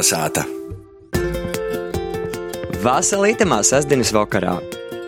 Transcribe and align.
Kalnasāta! 0.00 0.46
Vasalītamā 2.80 3.58
sestdienas 3.66 4.14
vakarā. 4.16 4.54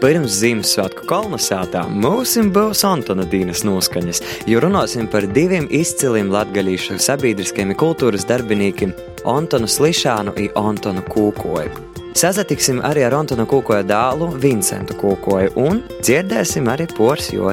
Pirms 0.03 0.35
Ziemassvētku 0.43 1.07
kolonizācijā 1.09 1.87
mums 1.89 2.35
būs 2.53 2.83
Antona 2.85 3.25
Dīnas 3.25 3.63
noskaņas, 3.65 4.21
jo 4.51 4.61
runāsim 4.61 5.09
par 5.09 5.25
diviem 5.25 5.71
izciliem 5.73 6.29
latgaļīšu 6.35 6.99
sabiedriskiem 7.01 7.73
kultūras 7.73 8.29
darbiniekiem- 8.29 8.93
Antonu 9.37 9.65
Slišānu 9.65 10.37
un 10.37 10.51
Antonu 10.61 11.01
Kūkoju. 11.09 11.73
Sazatiksim 12.13 12.85
arī 12.85 13.07
ar 13.07 13.17
Antona 13.23 13.47
Kūkoja 13.49 13.89
dēlu 13.89 14.35
Vincentu 14.37 14.93
Kūkoju 14.93 15.57
un 15.57 15.83
dzirdēsim 16.03 16.69
arī 16.69 16.91
pors 16.95 17.33
jo 17.33 17.49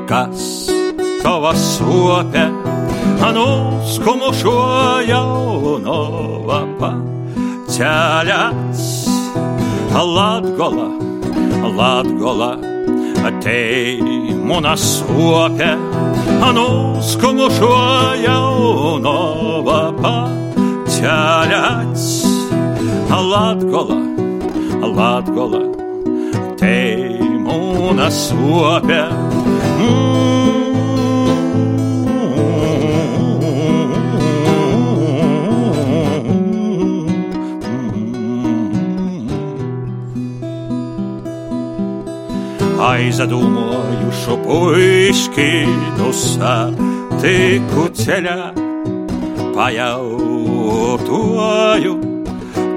kas 0.07 0.71
tava 1.25 1.51
sopē, 1.59 2.66
nuskumušu 3.17 4.53
jauno 5.09 5.97
vapa 6.47 6.91
ceļāts, 7.67 8.83
Latgola, 9.97 10.89
Latgola, 11.77 12.51
te 13.41 13.97
muna 14.45 14.75
sopē, 14.77 15.73
nuskumušu 16.53 17.71
jauno 18.23 19.17
vapa 19.65 20.15
ceļāts. 20.85 22.07
Latgola, 23.27 23.97
Latgola, 24.97 25.63
te 26.59 26.75
mūna 27.43 28.11
sopē. 28.13 29.01
Aizdomājušu 42.77 44.35
puiški 44.43 45.65
nusatiku 45.97 47.83
ceļā, 47.97 48.53
pajautāju 49.57 50.57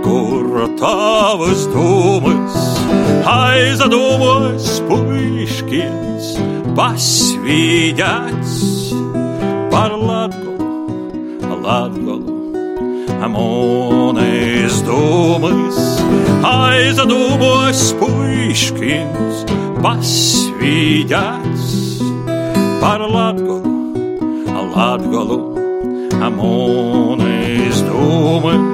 kur 0.00 0.68
tavas 0.80 1.66
domas 1.74 2.56
aizdomos 3.28 4.80
puiškins 4.88 6.32
pasvīdēts 6.78 8.56
par 9.70 9.92
Latgolu, 10.00 10.72
Latgolu. 11.60 12.38
Amones 13.20 14.80
domas 14.88 15.78
aizdomos 16.48 17.82
puiškins 18.00 19.44
pasvīdēts 19.84 21.68
par 22.80 23.00
Latgolu, 23.04 23.76
Latgolu. 24.74 25.40
Amones 26.20 27.80
domas. 27.88 28.69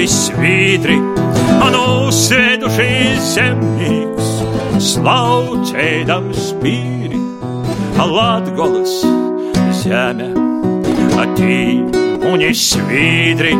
To 0.00 0.06
visvīdri, 0.06 0.96
anu 1.60 2.10
sēdušies 2.10 3.34
zemnieks, 3.34 4.30
slaucēdams 4.80 6.38
spīri, 6.50 7.20
Latgolas 8.00 9.02
zeme, 9.82 10.30
attīmuņi 11.20 12.50
svīdri, 12.56 13.52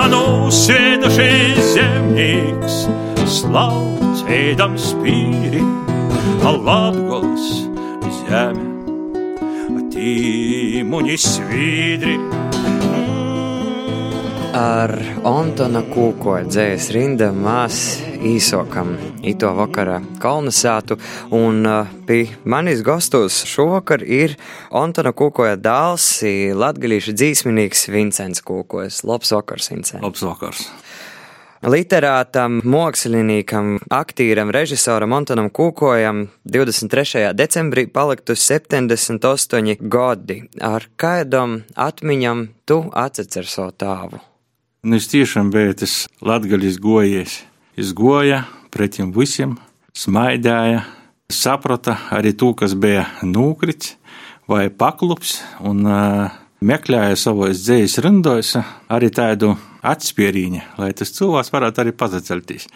anu 0.00 0.48
sēdušies 0.48 1.60
zemnieks, 1.74 2.86
slaucēdams 3.26 4.90
spīri, 4.94 5.60
Latgolas 6.40 7.52
zeme, 8.24 8.64
attīmuņi 9.76 11.20
svīdri. 11.20 12.16
Ar 14.56 14.92
Antona 15.26 15.82
Kūkoja 15.84 16.46
dzējas 16.48 16.86
rinda 16.94 17.26
mēs 17.34 17.78
īsokam 18.24 18.94
ito 19.26 19.50
vakarā 19.52 19.98
kolonizātu, 20.22 20.96
un 21.36 21.66
uh, 21.68 21.90
pie 22.08 22.22
manis 22.48 22.80
gastos 22.86 23.42
šovakar 23.50 24.00
ir 24.00 24.38
Antona 24.72 25.12
Kūkoja 25.12 25.58
dēls, 25.60 26.06
latgalīšu 26.56 27.12
dzīsminīgs 27.18 27.84
Vincents 27.92 28.40
Kūkojas. 28.46 29.02
Labs 29.04 29.34
vakars, 29.34 29.68
Vincent! 29.74 30.00
Labs 30.06 30.24
vakars! 30.24 30.62
Literātam, 31.66 32.62
māksliniekam, 32.64 33.74
aktīram, 33.92 34.54
režisoram 34.54 35.12
Antonam 35.18 35.50
Kūkojam 35.52 36.30
23. 36.48 37.34
decembrī 37.36 37.84
paliktu 37.92 38.38
78 38.38 39.76
gadi. 39.84 40.38
Ar 40.64 40.88
kādam 40.96 41.58
atmiņam 41.74 42.46
tu 42.64 42.80
atceries 42.94 43.58
savu 43.58 43.76
tēvu? 43.84 44.22
Nu, 44.84 44.98
es 45.00 45.08
tiešām 45.08 45.50
biju 45.54 45.76
tas 45.80 45.94
latgaļis 46.24 46.80
gojies. 46.82 47.40
Es 47.76 47.92
goja 47.96 48.44
pretim 48.72 49.12
visiem, 49.14 49.56
smaidēja, 49.96 50.82
saprata 51.32 51.96
arī 52.14 52.34
to, 52.36 52.52
kas 52.56 52.76
bija 52.78 53.06
nūkrits 53.24 53.96
vai 54.48 54.68
paklups, 54.70 55.40
un 55.66 55.82
uh, 55.88 56.36
meklēja 56.60 57.16
savos 57.18 57.64
dzējas 57.64 57.98
rindos 58.04 58.52
arī 58.92 59.10
tādu 59.14 59.54
atspērīņu, 59.86 60.62
lai 60.80 60.92
tas 60.96 61.12
cilvēks 61.16 61.52
varētu 61.54 61.82
arī 61.82 61.96
pazacelties. 61.96 62.68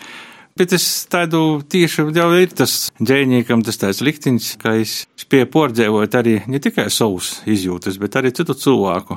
Bet 0.59 0.75
es 0.77 0.85
tādu 1.09 1.63
tieši 1.71 2.09
jau 2.17 2.29
ir 2.37 2.51
tas 2.53 2.91
dzēniekam, 2.99 3.63
tas 3.65 3.79
tāds 3.81 4.03
liktenis, 4.05 4.57
ka 4.61 4.75
es 4.83 5.05
spēju 5.21 5.49
pordzēvot 5.53 6.17
arī 6.19 6.41
ne 6.51 6.61
tikai 6.61 6.89
savus 6.91 7.39
izjūtas, 7.49 8.01
bet 8.03 8.19
arī 8.19 8.35
citu 8.35 8.57
cilvēku. 8.59 9.17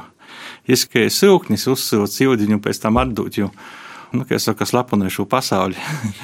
Es 0.64 0.86
kā 0.88 1.10
silknis 1.12 1.66
uzsūtu 1.68 2.08
sildiņu, 2.08 2.62
pēc 2.64 2.80
tam 2.86 3.00
atdot, 3.02 3.36
jo, 3.36 3.50
nu, 4.16 4.24
kā 4.24 4.38
es 4.38 4.48
saku, 4.48 4.64
slaponoju 4.68 5.12
šo 5.12 5.26
pasauli 5.28 5.76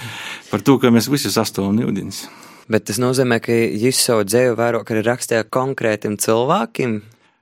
par 0.52 0.64
to, 0.64 0.78
ka 0.80 0.94
mēs 0.96 1.12
visi 1.12 1.32
sastāvam 1.34 1.82
ūdens. 1.84 2.24
Bet 2.70 2.86
tas 2.86 3.00
nozīmē, 3.02 3.42
ka 3.44 3.52
jūs 3.52 4.00
savu 4.00 4.24
dzēju 4.30 4.56
vairāk 4.56 4.92
arī 4.94 5.02
rakstījāt 5.08 5.50
konkrētiem 5.52 6.20
cilvēkiem, 6.22 7.00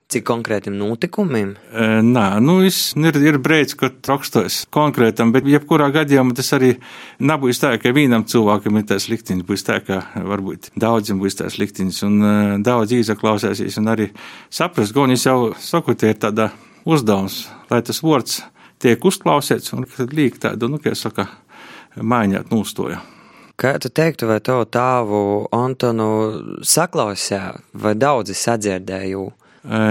cik 0.07 0.23
konkrētiem 0.25 0.77
notikumiem? 0.79 1.51
E, 1.67 1.87
nā, 2.01 2.25
nu, 2.41 2.61
es, 2.65 2.93
ir, 2.95 3.17
ir 3.19 3.37
brīdis, 3.43 3.75
kad 3.77 3.99
rakstos 4.07 4.61
konkrētam, 4.73 5.33
bet 5.35 5.45
jebkurā 5.51 5.89
gadījumā 5.93 6.33
tas 6.37 6.53
arī 6.55 6.77
nebūs 7.19 7.59
tā, 7.59 7.73
ka 7.81 7.91
vienam 7.93 8.23
cilvēkam 8.25 8.79
ir 8.79 8.87
tas 8.89 9.09
liktenis, 9.11 9.45
būs 9.45 9.67
tā, 9.67 9.81
ka 9.83 9.99
varbūt 10.15 10.71
daudziem 10.79 11.19
būs 11.21 11.43
tas 11.43 11.59
liktenis, 11.59 11.99
un 12.07 12.17
uh, 12.23 12.55
daudz 12.63 12.95
īsaklausēsies, 12.95 13.77
un 13.83 13.91
arī 13.93 14.07
saprast, 14.47 14.95
viņi 14.95 15.19
jau 15.19 15.41
saku, 15.59 15.93
tie 15.99 16.15
ir 16.15 16.23
tāda 16.23 16.53
uzdevums, 16.87 17.43
lai 17.71 17.81
tas 17.85 17.99
vārds 18.03 18.41
tiek 18.81 19.03
uzklausīts, 19.05 19.73
un 19.75 19.85
liek 20.13 20.39
tādu, 20.41 20.69
nu, 20.71 20.79
kā 20.81 20.93
saka, 20.95 21.27
maiņāt 21.97 22.51
nūstoja. 22.53 23.01
Kā 23.57 23.73
tu 23.81 23.89
teiktu, 23.89 24.27
vai 24.29 24.37
tavu 24.45 24.67
tāvu 24.69 25.19
Antonu 25.55 26.61
saklausīja, 26.61 27.55
vai 27.73 27.95
daudzi 27.97 28.35
sadzirdēju? 28.37 29.23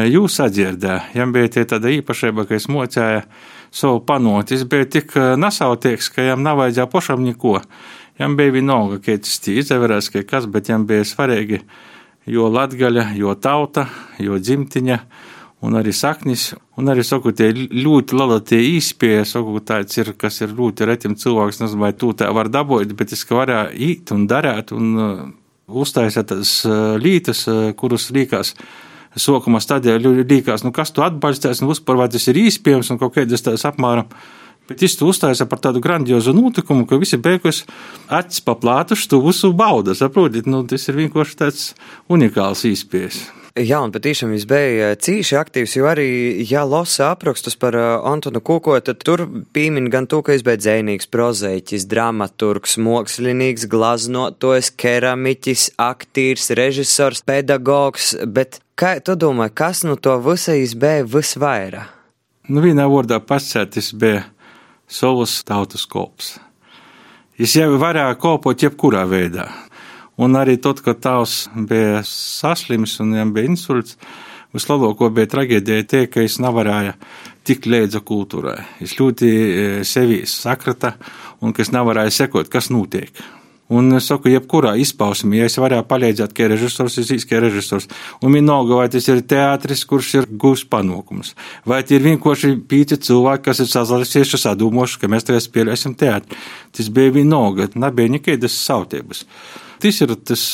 Jūs 0.07 0.37
sadzirdēja, 0.39 1.01
jām 1.19 1.33
bija 1.35 1.51
tie 1.57 1.65
tāda 1.69 1.91
īpašība, 1.97 2.47
ka 2.47 2.55
es 2.57 2.69
mocēju 2.71 3.25
savu 3.75 3.99
panot. 4.07 4.53
Es 4.55 4.63
biju 4.71 4.87
tik 4.95 5.17
nesautīgs, 5.43 6.13
ka 6.15 6.29
jām 6.29 6.47
nav 6.47 6.63
vajadzēja 6.63 6.89
pašam 6.93 7.27
neko. 7.27 7.59
Jām 8.23 8.39
bija 8.39 8.55
vienalga, 8.55 9.01
ka 9.03 9.19
tas 9.21 9.35
izdeverās, 9.51 10.09
ka 10.15 10.23
kas, 10.25 10.47
bet 10.49 10.71
jām 10.71 10.87
bija 10.89 11.05
svarīgi, 11.05 11.61
jo 12.31 12.47
latgaļa, 12.55 13.11
jo 13.19 13.35
tauta, 13.35 13.89
jo 14.23 14.39
dzimtiņa, 14.41 15.01
un 15.67 15.77
arī 15.79 15.93
saknis, 15.97 16.53
un 16.79 16.91
arī, 16.93 17.03
saku, 17.07 17.33
tie 17.37 17.51
ļoti 17.55 18.17
liela 18.17 18.39
tie 18.45 18.61
īspēja, 18.77 19.27
saku, 19.27 19.59
tāds 19.67 19.99
ir, 19.99 20.13
kas 20.19 20.41
ir 20.45 20.55
ļoti 20.57 20.89
retim 20.89 21.17
cilvēks, 21.19 21.61
nezinu, 21.63 21.83
vai 21.83 21.93
tu 21.99 22.13
tā 22.17 22.31
var 22.35 22.51
dabūt, 22.53 22.95
bet 22.99 23.15
es, 23.17 23.25
ka 23.27 23.41
varēja 23.41 23.69
īt 23.89 24.13
un 24.15 24.27
darēt, 24.31 24.73
un 24.77 24.93
uh, 24.95 25.23
uztaisīt 25.67 26.31
tas 26.31 26.57
uh, 26.69 26.95
lītas, 27.03 27.47
uh, 27.51 27.71
kurus 27.79 28.11
līkās 28.15 28.55
sākuma 29.17 29.63
stadijā 29.65 29.97
liekas, 29.99 30.65
nu 30.65 30.73
kas 30.77 30.93
tu 30.93 31.05
atbalstīs, 31.05 31.63
un 31.65 31.73
vispār 31.73 31.99
vai 32.03 32.11
tas 32.13 32.27
ir 32.29 32.43
īspējams 32.47 32.93
un 32.93 33.01
kaut 33.01 33.17
kādas 33.17 33.45
tādas 33.45 33.65
apmēram. 33.69 34.11
Bet 34.67 34.83
viņš 34.83 34.97
uztaisīja 35.07 35.47
par 35.47 35.61
tādu 35.63 35.81
grandiozu 35.83 36.35
notikumu, 36.35 36.89
ka 36.91 36.99
visi 36.99 37.21
beigās 37.23 37.63
acis 38.11 38.43
paplātuši 38.43 39.09
to 39.13 39.23
visu 39.23 39.53
bauda. 39.55 39.95
Saprotiet, 39.95 40.51
nu, 40.51 40.65
tas 40.67 40.91
ir 40.91 40.99
vienkārši 41.05 41.39
tāds 41.39 41.69
unikāls 42.11 42.67
īspējas. 42.67 43.46
Jā, 43.57 43.79
un 43.81 43.89
patiešām 43.89 44.35
viņš 44.35 44.43
bija 44.51 44.89
cīši 45.01 45.37
aktīvs, 45.41 45.75
jo 45.79 45.87
arī, 45.89 46.09
ja 46.45 46.67
lasa 46.69 47.07
aprakstus 47.15 47.55
par 47.57 47.73
uh, 47.79 47.87
Antonu 48.05 48.43
Kuko, 48.45 48.75
tad 48.85 49.01
tur 49.01 49.23
pīmin 49.57 49.89
gan 49.89 50.05
to, 50.05 50.19
ka 50.21 50.35
viņš 50.35 50.45
bija 50.45 50.61
dzēnīgs, 50.61 51.09
prozaiķis, 51.09 51.87
dramaturgs, 51.89 52.77
mākslinieks, 52.85 53.65
glaznotojs, 53.73 54.75
keramiķis, 54.77 55.71
aktīrs, 55.81 56.51
režisors, 56.59 57.25
pedagogs, 57.25 58.13
bet 58.29 58.61
kā 58.77 58.99
tu 59.01 59.17
domā, 59.17 59.49
kas 59.49 59.87
no 59.89 59.97
to 59.97 60.19
visa 60.21 60.59
izbēja 60.61 61.09
visvairāk? 61.17 61.95
Nu, 62.53 62.61
vienā 62.61 62.85
vārdā 62.93 63.23
pasētis 63.25 63.89
bija 63.97 64.27
savus 64.85 65.41
tautas 65.49 65.89
kops. 65.89 66.37
Viņš 67.41 67.57
jau 67.59 67.73
varēja 67.81 68.21
kopot 68.21 68.63
jebkurā 68.63 69.09
veidā. 69.09 69.49
Un 70.17 70.37
arī 70.41 70.57
tad, 70.57 70.81
kad 70.85 71.03
tēvs 71.05 71.39
bija 71.69 72.01
saslims 72.09 72.97
un 73.05 73.13
viņam 73.13 73.33
bija 73.37 73.51
insults, 73.51 73.99
vislabāko 74.57 75.11
bija 75.13 75.29
traģēdija 75.35 75.89
tie, 75.91 76.05
ka 76.09 76.25
viņš 76.25 76.39
nevarēja 76.45 76.95
tikt 77.47 77.69
līdzi 77.69 78.01
kultūrai. 78.07 78.59
Viņš 78.81 78.95
ļoti 79.01 79.33
e, 79.33 79.67
sevi 79.87 80.23
sakrata 80.31 80.95
un 81.45 81.53
kas 81.57 81.73
nevarēja 81.75 82.23
sekot, 82.23 82.49
kas 82.53 82.73
notiek. 82.73 83.13
Un 83.67 83.91
es 83.99 84.07
saku, 84.07 84.31
jebkurā 84.31 84.77
izpausmē, 84.79 85.41
ja 85.41 85.49
es 85.51 85.57
varēju 85.59 85.89
palīdzēt, 85.91 86.35
kā 86.39 86.47
režisors, 86.53 87.01
es 87.03 87.11
īstenībā 87.11 87.41
režisors. 87.43 87.89
Un 88.23 88.37
vienalga, 88.39 88.77
vai 88.79 88.87
tas 88.93 89.09
ir 89.11 89.25
teātris, 89.27 89.83
kurš 89.91 90.13
ir 90.21 90.29
gūs 90.31 90.63
panākums, 90.71 91.33
vai 91.67 91.81
tie 91.83 91.99
ir 91.99 92.07
vienkārši 92.07 92.53
pīci 92.71 93.01
cilvēki, 93.09 93.49
kas 93.49 93.65
ir 93.65 93.71
sazalīsies, 93.73 94.37
sadūmoši, 94.39 95.01
ka 95.03 95.11
mēs 95.11 95.27
tagad 95.27 95.43
spēlēsim 95.43 95.99
teātri. 95.99 96.39
Tas 96.79 96.93
bija 96.95 97.19
vienalga, 97.19 97.67
nebija 97.75 98.15
nekādas 98.15 98.55
sautības. 98.69 99.27
Tas 99.83 100.01
ir 100.01 100.15
tas 100.25 100.45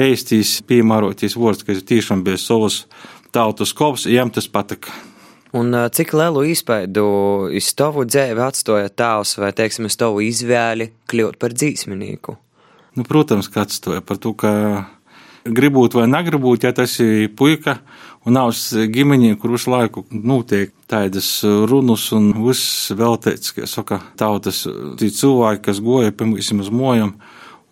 eistīs 0.00 0.58
eh, 0.60 0.68
piemēroties 0.70 1.36
vārds, 1.38 1.66
kas 1.66 1.82
tiešām 1.86 2.24
bija 2.26 2.40
savas 2.40 2.84
tautas 3.34 3.74
kops, 3.76 4.08
jām 4.10 4.32
tas 4.34 4.48
patika. 4.48 4.94
Un 5.54 5.74
eh, 5.74 5.88
cik 5.94 6.14
lielu 6.16 6.46
izpēdu 6.54 7.06
iz 7.54 7.70
tavu 7.78 8.06
dzēvi 8.08 8.42
atstāja 8.46 8.90
tēvs 8.90 9.36
vai, 9.42 9.52
teiksim, 9.56 9.90
uz 9.90 9.98
tavu 10.00 10.24
izvēli 10.24 10.90
kļūt 11.10 11.38
par 11.42 11.54
dzīsminīku? 11.54 12.36
Nu, 12.94 13.06
protams, 13.06 13.50
ka 13.50 13.64
atstāja 13.66 14.02
par 14.06 14.20
to, 14.22 14.34
ka 14.38 14.52
gribot 15.44 15.94
vai 15.94 16.06
negribot, 16.08 16.62
ja 16.64 16.72
tas 16.72 16.96
ir 17.02 17.28
puika 17.36 17.78
un 18.24 18.36
nav 18.38 18.54
ģimeņi, 18.54 19.34
kur 19.40 19.52
visu 19.52 19.72
laiku 19.72 20.04
notiek 20.10 20.72
tādas 20.88 21.28
runas 21.44 22.06
un 22.16 22.30
viss 22.46 22.88
veltēts, 22.96 23.52
kā 23.56 23.68
saka, 23.68 24.00
tautas 24.16 24.62
cilvēki, 24.64 25.64
kas 25.66 25.82
goja, 25.84 26.14
piemēram, 26.14 26.62
uz 26.64 26.70
mojam 26.72 27.12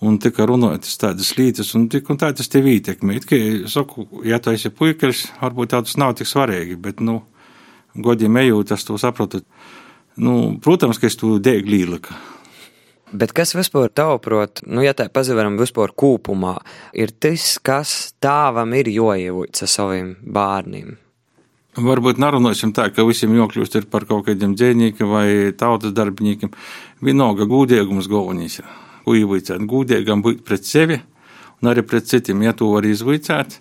un 0.03 0.19
tika 0.23 0.47
runātas 0.49 0.99
tādas 1.01 1.33
lietas, 1.39 1.73
un 1.79 1.87
tik 1.93 2.11
un 2.11 2.19
tā 2.21 2.33
tas 2.35 2.51
tev 2.51 2.67
ietekmē. 2.71 3.21
It 3.21 3.29
kā, 3.31 3.39
saku, 3.71 4.09
ja 4.27 4.41
tu 4.43 4.55
esi 4.55 4.73
puikas, 4.75 5.29
varbūt 5.41 5.75
tāds 5.77 5.97
nav 6.01 6.17
tik 6.19 6.31
svarīgi, 6.31 6.79
bet, 6.83 7.01
nu, 7.05 7.21
godīgi 7.95 8.43
ejot, 8.47 8.75
es 8.75 8.87
to 8.89 8.99
saprotu. 9.01 9.45
Nu, 10.21 10.59
protams, 10.63 11.01
ka 11.01 11.09
es 11.09 11.17
to 11.17 11.39
dēļ 11.41 11.71
līlika. 11.71 12.19
Bet 13.13 13.35
kas 13.37 13.53
vispār 13.53 13.91
tavuprāt, 13.93 14.63
nu, 14.65 14.81
ja 14.85 14.95
tā 14.97 15.07
pazaveram 15.13 15.59
vispār 15.61 15.93
kūpumā, 15.93 16.57
ir 16.97 17.13
tas, 17.13 17.59
kas 17.61 18.15
tāvam 18.25 18.73
ir 18.77 18.89
joievūts 18.89 19.67
ar 19.67 19.71
saviem 19.71 20.15
bērniem? 20.25 20.97
Varbūt 21.73 22.19
nerunāsim 22.21 22.73
tā, 22.77 22.91
ka 22.93 23.05
visiem 23.09 23.33
jokļūst 23.37 23.87
par 23.93 24.05
kaut 24.09 24.27
kādiem 24.27 24.57
dzēniekiem 24.57 25.09
vai 25.09 25.27
tautas 25.57 25.95
darbiniekiem. 25.97 26.53
Vienalga 27.05 27.49
gūdiegums 27.49 28.11
galvenais 28.13 28.59
ir 28.61 28.69
ko 29.05 29.17
ievicēt. 29.19 29.63
Gūdīgam 29.69 30.23
būt 30.25 30.43
pret 30.47 30.67
sevi 30.69 30.99
un 31.63 31.71
arī 31.71 31.85
pret 31.87 32.09
citiem, 32.11 32.43
ja 32.43 32.55
to 32.57 32.73
var 32.75 32.87
izvicēt, 32.87 33.61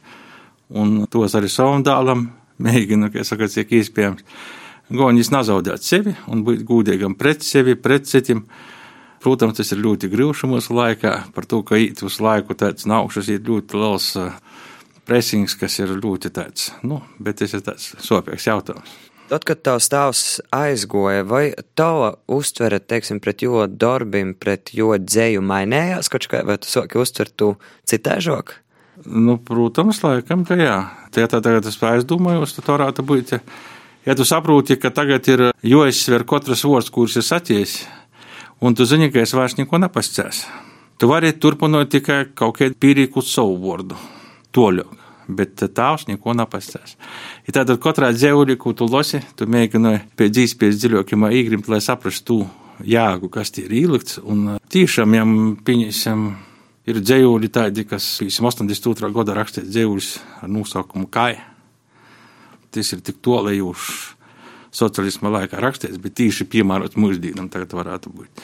un 0.73 1.05
tos 1.11 1.35
arī 1.37 1.51
savam 1.51 1.85
dēlam 1.85 2.25
mēģinu, 2.61 3.11
kā 3.13 3.25
saka, 3.27 3.49
cik 3.51 3.73
iespējams. 3.77 4.25
Goņas 4.91 5.31
nezaudēt 5.31 5.85
sevi 5.85 6.15
un 6.31 6.41
būt 6.47 6.65
gūdīgam 6.67 7.15
pret 7.19 7.45
sevi, 7.45 7.77
pret 7.79 8.09
citiem. 8.09 8.43
Protams, 9.21 9.59
tas 9.59 9.69
ir 9.71 9.83
ļoti 9.83 10.09
grūti 10.09 10.49
mūsu 10.49 10.73
laikā, 10.73 11.13
par 11.35 11.45
to, 11.45 11.61
ka 11.61 11.77
īt 11.77 12.01
uz 12.01 12.17
laiku 12.23 12.57
tāds 12.57 12.87
nākšas 12.89 13.29
ir 13.29 13.43
ļoti 13.45 13.77
liels 13.77 14.07
uh, 14.17 14.33
presings, 15.05 15.53
kas 15.59 15.77
ir 15.77 15.93
ļoti 15.93 16.31
tāds, 16.33 16.71
nu, 16.81 17.03
bet 17.21 17.37
tas 17.43 17.53
ir 17.53 17.61
tāds 17.65 17.91
sopīgs 18.01 18.49
jautājums. 18.49 18.97
Tad, 19.31 19.45
kad 19.47 19.61
tavs 19.63 19.85
tēvs 19.87 20.21
aizgoja, 20.51 21.21
vai 21.23 21.53
tava 21.79 22.09
uztvere, 22.27 22.81
teiksim, 22.83 23.21
pret 23.23 23.45
jo 23.45 23.61
darbim, 23.63 24.33
pret 24.35 24.73
jo 24.75 24.89
dzēju 24.99 25.39
mainījās, 25.47 26.11
kaut 26.11 26.27
kā, 26.27 26.41
vai 26.43 26.57
tu 26.59 26.67
sāki 26.67 26.99
uztvert 26.99 27.31
tu 27.39 27.53
citēžok? 27.87 28.51
Nu, 29.07 29.37
protams, 29.39 30.01
laikam, 30.03 30.43
ka 30.43 30.59
jā. 30.59 30.75
Tie 31.15 31.23
tā 31.31 31.39
tagad 31.39 31.71
es 31.71 31.79
aizdomājos, 31.79 32.57
tad 32.57 32.67
varētu 32.73 33.07
būt, 33.07 33.31
ja, 33.37 33.39
ja 34.09 34.19
tu 34.19 34.27
saproti, 34.27 34.75
ka 34.75 34.91
tagad 34.91 35.31
ir 35.31 35.47
jāizsver 35.63 36.27
katrs 36.27 36.67
vārds, 36.67 36.91
kurš 36.91 37.21
ir 37.21 37.27
saties, 37.29 37.77
un 38.59 38.75
tu 38.75 38.83
zini, 38.83 39.13
ka 39.15 39.23
es 39.23 39.31
vairs 39.31 39.55
neko 39.55 39.79
nepascēs. 39.79 40.43
Tu 40.99 41.07
vari 41.07 41.31
turpināt 41.31 41.95
tikai 41.95 42.25
kaut 42.35 42.59
kādu 42.59 42.75
pīrīku 42.83 43.23
savu 43.23 43.55
vārdu. 43.63 43.95
Toļāk 44.51 45.00
bet 45.37 45.61
tēvs 45.61 46.07
neko 46.09 46.35
nepastāst. 46.37 46.97
Ja 47.47 47.59
tātad 47.59 47.81
katrā 47.83 48.11
dzēulī, 48.15 48.57
ko 48.59 48.73
tu 48.77 48.87
lasi, 48.89 49.21
tu 49.35 49.47
mēģināji 49.49 50.03
pēc 50.19 50.37
dzīves 50.37 50.79
dziļākiem 50.81 51.27
īgrim, 51.31 51.65
lai 51.71 51.81
saprastu 51.83 52.41
jāgu, 52.87 53.29
kas 53.33 53.53
tie 53.53 53.65
ir 53.67 53.75
ielikts, 53.83 54.19
un 54.23 54.57
tiešām 54.71 55.17
jām 55.19 55.35
pieņemsim. 55.65 56.31
Ir 56.89 56.97
dzējuļi 56.97 57.49
tādi, 57.53 57.83
kas 57.85 58.05
82. 58.25 59.11
gada 59.13 59.35
rakstīts 59.37 59.69
dzējuļus 59.69 60.07
ar 60.41 60.49
nosaukumu 60.49 61.05
Kai. 61.13 61.35
Tas 62.73 62.89
ir 62.95 63.03
tik 63.05 63.19
tolējuši 63.21 63.99
sociālisma 64.73 65.29
laikā 65.35 65.61
rakstīts, 65.61 66.01
bet 66.01 66.17
tīši 66.17 66.49
piemērots 66.49 66.97
mūsdienam 66.97 67.51
tagad 67.53 67.77
varētu 67.77 68.15
būt. 68.15 68.43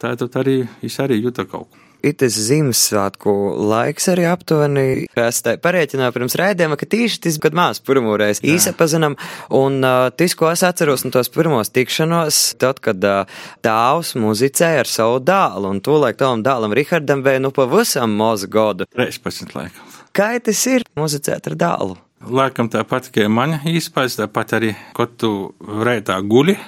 Tātad 0.00 0.40
arī 0.40 0.56
es 0.80 0.96
arī 1.04 1.20
jūtu 1.20 1.44
kaut 1.50 1.68
ko 1.68 1.89
itis 2.06 2.36
Ziemassvētku 2.48 3.32
laiks 3.70 4.08
arī 4.12 4.26
aptuveni. 4.30 5.06
Es 5.18 5.40
te 5.44 5.56
parēķināju 5.60 6.14
pirms 6.16 6.36
raidījuma, 6.40 6.78
ka 6.80 6.88
tieši 6.90 7.20
tas, 7.26 7.38
kad 7.42 7.56
mēs 7.56 7.82
pirmoreiz 7.86 8.42
īsapazinam, 8.46 9.16
un 9.56 9.80
uh, 9.84 10.08
tas, 10.16 10.36
ko 10.38 10.50
es 10.52 10.64
atceros 10.66 11.06
no 11.06 11.12
tos 11.14 11.32
pirmos 11.32 11.72
tikšanos, 11.74 12.40
tad, 12.60 12.82
kad 12.84 13.04
uh, 13.06 13.40
tāvs 13.64 14.14
muzicēja 14.20 14.84
ar 14.84 14.90
savu 14.90 15.20
dēlu, 15.24 15.74
un 15.74 15.82
tūlēk 15.84 16.20
tavam 16.20 16.44
dēlam 16.46 16.76
Rihardam 16.76 17.24
bija 17.26 17.42
nu 17.42 17.52
pavisam 17.54 18.16
mozu 18.16 18.50
godu. 18.50 18.88
13 18.96 19.56
laikam. 19.56 19.96
Kā 20.16 20.32
tas 20.42 20.60
ir 20.66 20.84
muzicēt 20.98 21.52
ar 21.52 21.58
dēlu? 21.58 21.96
Laikam 22.20 22.68
tāpat, 22.68 23.08
kā 23.14 23.30
man 23.32 23.60
īspējas, 23.64 24.18
tāpat 24.20 24.58
arī, 24.58 24.74
kad 24.96 25.14
tu 25.20 25.54
reitā 25.86 26.18
guļi 26.20 26.58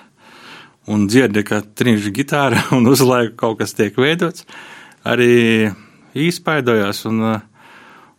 un 0.91 1.07
dzirdi, 1.11 1.43
ka 1.47 1.61
trīņš 1.63 2.07
gitāra 2.15 2.63
un 2.77 2.89
uz 2.91 3.03
laiku 3.05 3.37
kaut 3.45 3.61
kas 3.63 3.77
tiek 3.79 3.99
veidots 3.99 4.47
arī 5.09 5.71
izpaidojās. 6.15 7.05
Un, 7.11 7.23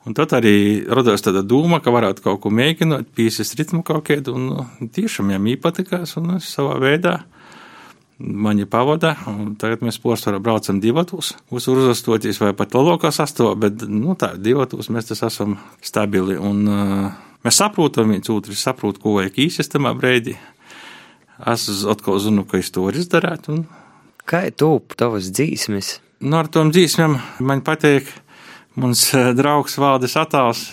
un 0.03 0.17
tad 0.17 0.35
arī 0.37 0.55
radās 0.87 1.25
tāda 1.25 1.43
doma, 1.45 1.81
ka 1.83 1.93
varētu 1.93 2.25
kaut 2.25 2.41
ko 2.43 2.53
mēģināt, 2.53 3.13
piesaistīt 3.15 3.65
ritmu 3.65 3.83
kaut 3.87 4.07
kādu, 4.09 4.35
un 4.35 4.89
tiešām 4.93 5.31
viņam 5.31 5.51
īpatikās, 5.55 6.17
un 6.21 6.37
savā 6.43 6.79
veidā 6.83 7.21
mani 8.23 8.65
pavada. 8.69 9.15
Tagad 9.59 9.83
mēs 9.85 9.99
posmā 10.01 10.39
braucam 10.43 10.79
divatus, 10.83 11.33
uz 11.51 11.67
uzastoties 11.67 12.39
vai 12.41 12.53
pat 12.57 12.75
lielākā 12.75 13.11
sastāvā, 13.13 13.55
bet 13.65 13.85
nu, 13.89 14.15
tā 14.19 14.33
divatus 14.39 14.91
mēs 14.93 15.09
tas 15.11 15.23
esam 15.27 15.57
stabili. 15.83 16.37
Un, 16.37 16.63
uh, 16.69 17.37
mēs 17.45 17.59
saprotam 17.59 18.13
viens 18.13 18.29
otru, 18.31 18.55
saprotam, 18.57 19.01
ko 19.03 19.17
vajag 19.19 19.39
īsties 19.47 19.71
tamā 19.73 19.95
brīdī. 19.97 20.37
Es 21.49 21.67
atkal 21.89 22.21
zinu, 22.23 22.45
ka 22.47 22.61
es 22.61 22.71
to 22.71 22.85
varu 22.85 23.01
izdarīt. 23.01 23.49
Un... 23.51 23.65
Kā 24.29 24.45
tūp 24.55 24.95
tavas 24.99 25.27
dzīsmes? 25.33 25.97
Nu, 26.23 26.37
ar 26.39 26.47
tom 26.47 26.71
dzīsmēm 26.71 27.17
man 27.43 27.63
patīk. 27.65 28.07
Mums 28.79 29.05
eh, 29.13 29.33
draugs 29.37 29.75
valdes 29.77 30.15
attēls, 30.17 30.63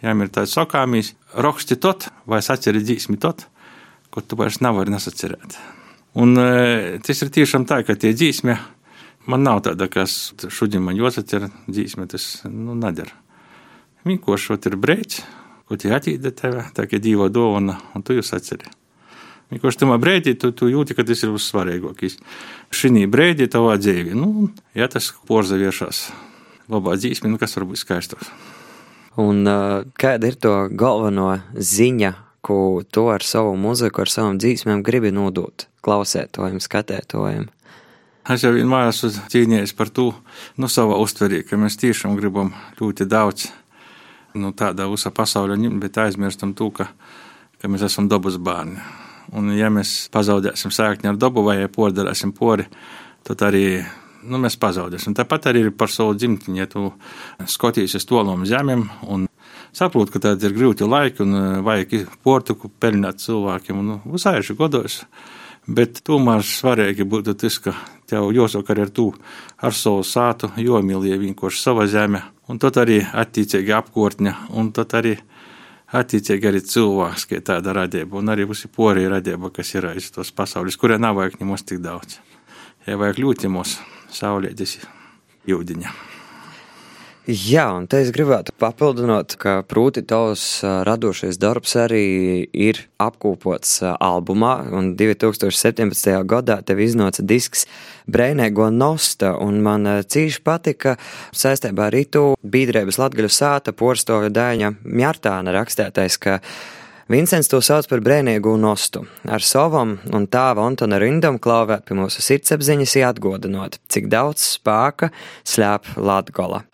viņam 0.00 0.22
ir 0.24 0.30
tāds 0.32 0.54
sakāmīs, 0.56 1.10
raksti 1.36 1.76
tot, 1.76 2.06
vai 2.30 2.38
saceri 2.40 2.80
dzīsmi 2.80 3.18
tot, 3.20 3.44
ko 4.14 4.22
tu 4.24 4.38
vairs 4.40 4.62
nevari 4.64 4.94
nesacerēt. 4.94 5.58
Un 6.22 6.38
eh, 6.40 6.94
tas 7.04 7.20
ir 7.20 7.34
tiešām 7.34 7.66
tā, 7.68 7.82
ka 7.84 7.98
tie 8.00 8.14
dzīsmi, 8.16 8.56
Man 9.24 9.40
nav 9.40 9.62
tāda, 9.64 9.86
kas 9.88 10.34
šodien 10.52 10.82
man 10.84 10.98
jāsacer 10.98 11.46
dzīsme, 11.64 12.04
tas 12.12 12.42
nu, 12.44 12.74
nedara. 12.76 13.14
Vienkārši 14.04 14.50
šot 14.50 14.66
ir 14.68 14.76
brēķis, 14.76 15.22
ko 15.64 15.78
tie 15.80 15.94
attīda 15.96 16.32
tev, 16.36 16.58
tā 16.76 16.84
kā 16.90 17.00
dzīvo 17.00 17.30
dovana, 17.32 17.78
un 17.96 18.04
tu 18.04 18.18
jūs 18.18 18.34
atceri. 18.36 18.68
Vienkārši 19.48 19.80
tamā 19.80 19.96
brēķī 20.02 20.34
tu, 20.40 20.50
tu 20.52 20.68
jūti, 20.68 20.96
ka 20.96 21.06
tas 21.08 21.24
ir 21.24 21.32
vissvarīgākais. 21.32 22.18
Šī 22.74 23.06
brēķī 23.06 23.46
tavā 23.52 23.76
dzīvē, 23.78 24.16
nu, 24.18 24.48
ja 24.74 24.88
tas 24.90 25.12
porzaviešās 25.28 26.08
labā 26.72 26.96
dzīsme, 26.98 27.30
nu 27.30 27.38
kas 27.38 27.54
var 27.58 27.68
būt 27.70 27.80
skaistos. 27.80 28.30
Un 29.20 29.44
uh, 29.46 29.84
kāda 30.00 30.32
ir 30.32 30.38
to 30.42 30.54
galveno 30.74 31.36
ziņa, 31.54 32.14
ko 32.44 32.82
tu 32.90 33.06
ar 33.12 33.22
savu 33.24 33.54
muziku, 33.56 34.02
ar 34.02 34.10
savām 34.10 34.40
dzīsmēm 34.42 34.82
gribi 34.84 35.12
nodot 35.14 35.68
klausētojiem, 35.86 36.58
skatētojiem? 36.60 37.46
Es 38.34 38.42
jau 38.42 38.54
vienmēr 38.56 38.88
esmu 38.88 39.12
cīnījies 39.30 39.74
par 39.76 39.92
to, 39.94 40.10
nu, 40.56 40.68
savā 40.72 40.96
uztverī, 41.00 41.42
ka 41.46 41.60
mēs 41.60 41.78
tiešām 41.80 42.16
gribam 42.18 42.54
ļoti 42.80 43.06
daudz, 43.06 43.50
nu, 44.34 44.50
tādā 44.56 44.88
visā 44.90 45.12
pasaulē, 45.14 45.60
bet 45.78 46.00
aizmirstam 46.00 46.56
to, 46.56 46.72
ka, 46.74 46.88
ka 47.60 47.70
mēs 47.70 47.84
esam 47.86 48.08
dabas 48.10 48.40
bērni. 48.40 48.80
Un, 49.34 49.50
ja 49.56 49.70
mēs 49.72 50.06
pazaudēsim 50.14 50.70
sēkni 50.74 51.10
ar 51.10 51.18
dabu 51.18 51.42
vai 51.46 51.56
pordarēsim 51.70 52.32
pori, 52.36 52.68
tad 53.26 53.42
arī 53.42 53.66
nu, 54.28 54.38
mēs 54.40 54.56
pazaudēsim. 54.60 55.14
Tāpat 55.16 55.50
arī 55.50 55.66
par 55.74 55.92
savu 55.92 56.14
dzimteni, 56.18 56.62
ja 56.62 56.68
tu 56.70 56.90
skatīsies 57.50 58.06
tolām 58.08 58.44
zemēm 58.48 58.86
un 59.10 59.26
saproti, 59.74 60.14
ka 60.14 60.22
tādi 60.28 60.48
ir 60.48 60.56
grūti 60.56 60.88
laiki 60.88 61.24
un 61.24 61.38
vajag 61.66 62.12
portuku 62.24 62.70
peļņāt 62.80 63.24
cilvēkiem 63.24 63.80
un 63.82 63.96
uzaiši 64.04 64.56
godos. 64.58 65.02
Bet 65.64 66.02
tomēr 66.04 66.44
svarīgi 66.44 67.06
būtu 67.08 67.32
tas, 67.40 67.56
ka 67.58 67.72
tev 68.10 68.28
jāsaka 68.36 68.74
arī 68.74 68.84
ar 68.84 68.90
to, 68.92 69.06
ar 69.64 69.72
savu 69.72 70.02
sātu, 70.04 70.50
jo 70.60 70.80
mīlēja 70.84 71.16
vienkārši 71.22 71.62
sava 71.62 71.86
zeme, 71.88 72.20
un 72.52 72.60
tad 72.60 72.76
arī 72.82 73.00
attiecīgi 73.00 73.72
apkārtņa, 73.72 74.34
un 74.60 74.68
tad 74.76 74.92
arī 75.00 75.14
attiecīgi 75.92 76.48
arī 76.48 76.62
cilvēks, 76.64 77.26
kā 77.30 77.40
tāda 77.44 77.74
radība, 77.76 78.18
un 78.20 78.32
arī 78.32 78.48
visi 78.48 78.70
porī 78.72 79.06
radība, 79.10 79.52
kas 79.54 79.74
ir 79.74 79.90
aiz 79.92 80.10
tos 80.14 80.32
pasaules, 80.32 80.78
kurē 80.80 80.98
nav 80.98 81.18
vajag 81.20 81.38
ņemos 81.42 81.66
tik 81.68 81.84
daudz. 81.84 82.18
Ja 82.86 82.98
vajag 83.00 83.20
ļūt 83.20 83.46
ņemos 83.46 83.78
saulētis 84.12 84.78
jūdiņa. 85.48 85.92
Jā, 87.24 87.70
un 87.72 87.86
te 87.88 88.02
es 88.04 88.10
gribētu 88.12 88.52
papildināt, 88.60 89.38
ka 89.40 89.62
prūti 89.64 90.02
tavs 90.04 90.58
radošais 90.60 91.38
darbs 91.40 91.72
arī 91.80 92.44
ir 92.52 92.82
apkopots 93.00 93.78
albumā, 93.96 94.58
un 94.76 94.90
2017. 94.92 96.18
gadā 96.28 96.58
tev 96.60 96.82
iznāca 96.84 97.24
disks 97.24 97.64
Brēnēgo 98.04 98.66
Nosta, 98.68 99.30
un 99.40 99.62
man 99.64 99.88
cīši 100.04 100.42
patika 100.44 100.98
saistībā 101.32 101.86
ar 101.86 101.96
Ritu 101.96 102.26
Bīdrēbas 102.44 103.00
Latgaļu 103.00 103.32
sāta 103.32 103.72
porstoja 103.72 104.28
dēņa 104.28 104.74
Mjartāna 104.84 105.56
rakstētais, 105.56 106.20
ka 106.20 106.42
Vincents 107.08 107.48
to 107.48 107.62
sauc 107.64 107.88
par 107.88 108.04
brēniegu 108.04 108.52
nostu. 108.60 109.06
Ar 109.24 109.40
savam 109.40 109.96
un 110.12 110.28
tāva 110.28 110.68
Antona 110.68 111.00
rindam 111.00 111.40
klauvēt 111.40 111.88
pie 111.88 111.96
mūsu 111.96 112.20
sirdsapziņas 112.20 112.98
jāatgodinot, 113.00 113.80
cik 113.88 114.12
daudz 114.12 114.44
spēka 114.58 115.08
slēp 115.40 115.96
Latgola. 115.96 116.66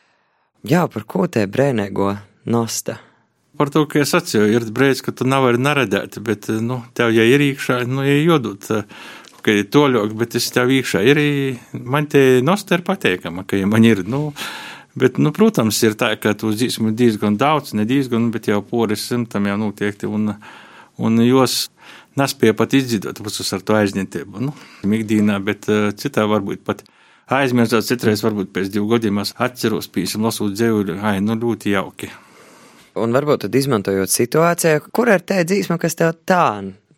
Jā, 0.61 0.83
par 0.93 1.07
ko 1.09 1.25
te 1.25 1.47
brēnēgo 1.49 2.11
nosta? 2.53 2.99
Par 3.57 3.71
to, 3.73 3.87
ka 3.89 4.03
es 4.03 4.13
atceros, 4.17 4.51
ir 4.53 4.67
brīdis, 4.77 5.01
ka 5.05 5.13
tu 5.17 5.25
nevari 5.29 5.61
neredēt, 5.61 6.19
bet, 6.25 6.51
nu, 6.61 6.83
tev, 6.97 7.15
ja 7.17 7.25
ir 7.25 7.41
iekšā, 7.45 7.79
nu, 7.89 8.05
ja 8.05 8.19
jodot, 8.19 8.69
ka 9.41 9.55
ir 9.57 9.71
toļok, 9.73 10.13
bet 10.21 10.37
es 10.37 10.51
tev 10.53 10.73
iekšā 10.73 11.03
ir, 11.09 11.21
man 11.73 12.09
te 12.13 12.43
nosta 12.45 12.77
ir 12.77 12.85
pateikama, 12.85 13.47
ka 13.49 13.57
ja 13.57 13.69
man 13.69 13.89
ir, 13.89 14.05
nu, 14.05 14.35
bet, 15.01 15.17
nu, 15.17 15.33
protams, 15.37 15.81
ir 15.85 15.97
tā, 15.97 16.13
ka 16.21 16.35
tu 16.37 16.53
dzīsmi 16.53 16.93
diezgan 16.97 17.41
daudz, 17.41 17.73
ne 17.77 17.89
diezgan, 17.89 18.29
bet 18.35 18.53
jau 18.53 18.61
poris 18.61 19.09
simtam 19.09 19.49
jau 19.49 19.57
notiekti, 19.65 20.09
un, 20.13 20.35
un 21.01 21.25
jos 21.25 21.71
nespēja 22.21 22.57
pat 22.57 22.77
izdzidot 22.77 23.25
visus 23.25 23.57
ar 23.57 23.65
to 23.65 23.81
aizņemtību, 23.81 24.45
nu, 24.45 24.57
migdīnā, 24.85 25.41
bet 25.41 25.73
citā 25.97 26.29
varbūt 26.29 26.69
pat 26.69 26.85
aizmirstot, 27.37 27.87
citreiz 27.87 28.25
varbūt 28.25 28.51
pēc 28.55 28.73
divu 28.75 28.91
gadiem 28.95 29.23
es 29.23 29.35
atceros, 29.39 29.89
pīsim, 29.93 30.25
lasot 30.27 30.55
dzēvuļu, 30.57 30.99
ai, 31.03 31.19
nu 31.25 31.39
ļoti 31.39 31.75
jauki. 31.77 32.11
Un 33.01 33.15
varbūt 33.15 33.45
tad 33.47 33.55
izmantojot 33.55 34.11
situāciju, 34.11 34.89
kur 34.91 35.13
ir 35.15 35.23
tā 35.23 35.45
dzīsma, 35.47 35.79
kas 35.79 35.95
tev 35.99 36.17
tā 36.27 36.45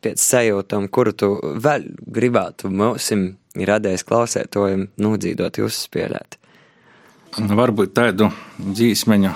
pēc 0.03 0.23
sajūtām, 0.23 0.89
kuru 0.91 1.13
tu 1.13 1.33
vēl 1.63 1.85
gribētu 2.17 2.71
mūsim 2.73 3.29
radējis 3.55 4.07
klausētojiem 4.09 4.87
nodzīdot, 5.03 5.61
uzspēlēt? 5.63 6.39
Nu, 7.41 7.55
varbūt 7.57 7.95
tādu 7.97 8.29
dzīsmeņu 8.61 9.35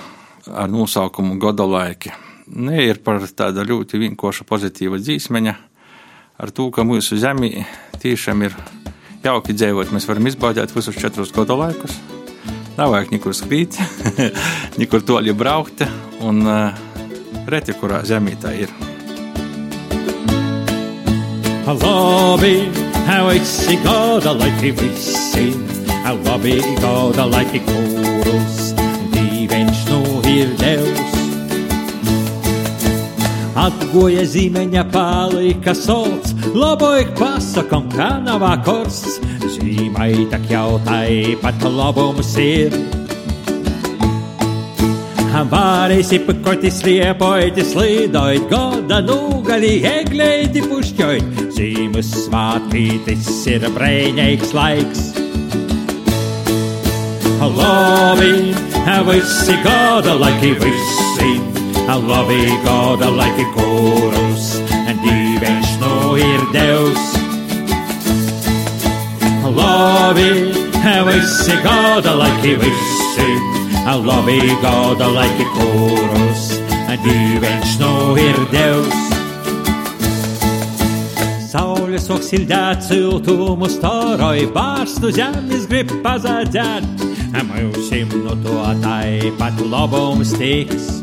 ar 0.53 0.69
nosaukumu 0.69 1.37
Godolaiki. 1.41 2.13
Ne 2.57 2.83
ir 2.85 3.01
par 3.03 3.23
tādu 3.27 3.65
ļoti 3.67 3.99
vienkāršu 4.03 4.45
pozitīvu 4.47 4.99
dzīsmeņu, 5.01 5.53
ar 6.37 6.53
to, 6.53 6.69
ka 6.71 6.85
mūsu 6.87 7.17
zemī 7.19 7.65
tiešām 8.01 8.45
ir 8.47 8.55
jauki 9.23 9.55
dzīvot. 9.57 9.91
Mēs 9.93 10.07
varam 10.09 10.27
izbaudīt 10.29 10.73
visus 10.75 10.97
četrus 10.99 11.33
gadu 11.35 11.57
laikus. 11.59 11.97
Nav 12.77 12.91
vajag 12.93 13.15
nekur 13.15 13.33
skrīt, 13.33 13.77
nekur 14.81 15.01
toļi 15.01 15.33
braukt, 15.33 15.81
un 16.21 16.43
uh, 16.45 16.77
reti, 17.49 17.73
kurā 17.73 18.03
zemē 18.05 18.35
tā 18.41 18.53
ir. 18.53 18.73
Labi, 21.67 22.53
visi 23.27 23.79
gada 23.83 24.35
laiki 24.37 24.71
visi, 24.77 25.49
labi 26.27 26.61
gada 26.77 27.25
laiki 27.33 27.63
kurus, 27.65 28.71
dīveņš 29.17 29.81
nu 29.89 30.03
ir 30.37 30.53
Devs. 30.61 30.86
Atgoja 33.67 34.21
zīmeņa 34.23 34.85
palika 34.93 35.73
solts, 35.75 36.31
laboik 36.55 37.09
pasakam, 37.19 37.89
kā 37.91 38.13
nav 38.23 38.45
akords. 38.47 39.17
Zīmai 39.57 40.13
tak 40.31 40.45
jau 40.47 40.77
tai 40.85 41.35
pat 41.41 41.65
labums 41.67 42.29
ir. 42.39 42.77
Varēsi 45.51 46.17
pakotis 46.25 46.79
liepoitis 46.87 47.75
līdojot, 47.77 48.47
goda 48.49 49.01
nūgali 49.05 49.73
egleiti 49.85 50.63
pušķojot. 50.63 51.43
Zīmes 51.57 52.13
svātītis 52.23 53.27
ir 53.51 53.67
brēņeiks 53.75 54.55
laiks. 54.57 55.03
Labi, 57.59 58.33
visi 59.11 59.59
gada 59.67 60.17
laiki 60.23 60.55
visi. 60.63 61.56
Labi, 61.87 62.43
gada 62.65 63.07
laiki 63.07 63.45
kurus, 63.55 64.59
dīvains 64.99 65.69
nu 65.79 66.17
ir 66.19 66.41
Devs. 66.51 67.05
Labi, 69.55 70.27
visi 71.07 71.55
gada 71.63 72.11
laiki 72.19 72.57
visi, 72.59 73.29
labi, 74.03 74.37
gada 74.59 75.07
laiki 75.15 75.47
kurus, 75.55 76.59
dīvains 77.07 77.79
nu 77.79 77.93
ir 78.19 78.43
Devs. 78.51 79.03
Saulē 81.47 82.03
sok 82.03 82.19
sildēt 82.19 82.83
siltumu 82.83 83.71
staroj, 83.71 84.43
bārstu 84.51 85.15
zemes 85.15 85.69
grib 85.71 85.95
pazadzēt, 86.03 87.07
mūsim 87.47 88.11
no 88.25 88.35
to 88.43 88.59
tai 88.83 89.31
pat 89.39 89.55
labums 89.71 90.35
tiks 90.35 90.97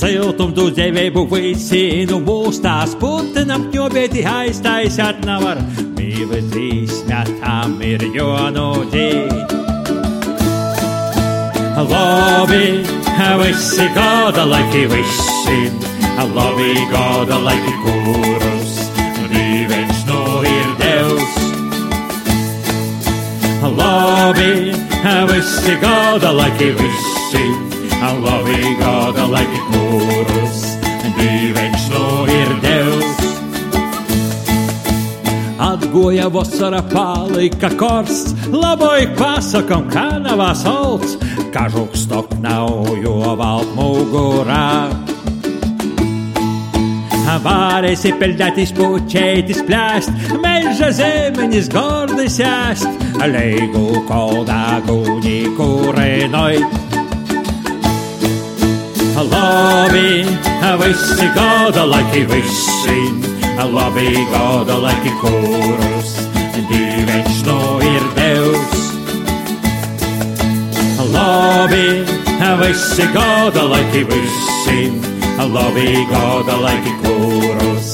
siltum 0.00 0.54
tu 0.56 0.70
dzīvību 0.72 1.26
visi, 1.28 2.06
nu 2.08 2.20
mūs 2.24 2.60
tās 2.64 2.94
putenam 3.00 3.66
ņobieti 3.72 4.22
aiztaisāt 4.28 5.20
nevar. 5.26 5.60
Mīlis 5.98 6.46
dzīsmētām 6.54 7.76
ir 7.84 8.04
jonūdīt. 8.14 9.52
Labi, 11.90 12.64
visi 13.40 13.86
gada 13.96 14.44
laiki 14.48 14.84
visi, 14.92 15.60
labi 16.34 16.72
gada 16.92 17.40
laiki 17.44 17.74
kurus, 17.84 18.76
dīvains 19.32 20.04
nu 20.08 20.20
ir 20.54 20.70
Devs. 20.80 21.40
Labi, 23.80 24.52
visi 25.32 25.76
gada 25.84 26.32
laiki 26.36 26.72
visi 26.80 27.69
labi 28.00 28.76
gada 28.80 29.26
laiki 29.28 29.60
kurus, 29.68 30.60
dīvains 31.18 31.88
nu 31.92 32.04
ir 32.32 32.52
Devs. 32.64 33.18
Atgoja 35.60 36.30
vasara 36.32 36.80
palika 36.82 37.70
korsts, 37.76 38.32
laboj 38.52 39.04
pasakam, 39.18 39.84
kā 39.92 40.16
nav 40.24 40.40
asalts, 40.48 41.18
kažuks 41.52 42.06
tok 42.08 42.32
nav, 42.40 42.88
jo 43.04 43.20
valt 43.36 43.76
mugurā. 43.76 44.88
Varēsi 47.40 48.10
peldētis, 48.20 48.72
puķētis, 48.76 49.62
plēst, 49.64 50.10
meža 50.42 50.90
zemeņas 50.98 51.70
gordas 51.72 52.36
ēst, 52.44 53.00
leigu 53.22 54.02
koldā 54.10 54.80
guņi 54.88 55.38
kurenoj. 55.56 56.89
Labi, 59.20 60.24
visi 60.80 61.26
gada 61.36 61.84
laiki 61.84 62.24
visi, 62.24 63.00
labi 63.74 64.16
gada 64.32 64.78
laiki 64.80 65.12
kurus, 65.20 66.14
diviņš 66.70 67.42
no 67.44 67.58
ir 67.84 68.06
devs. 68.16 68.80
Labi, 71.12 71.84
visi 72.62 73.08
gada 73.12 73.66
laiki 73.68 74.06
visi, 74.08 74.88
labi 75.36 76.06
gada 76.08 76.56
laiki 76.64 76.94
kurus, 77.04 77.92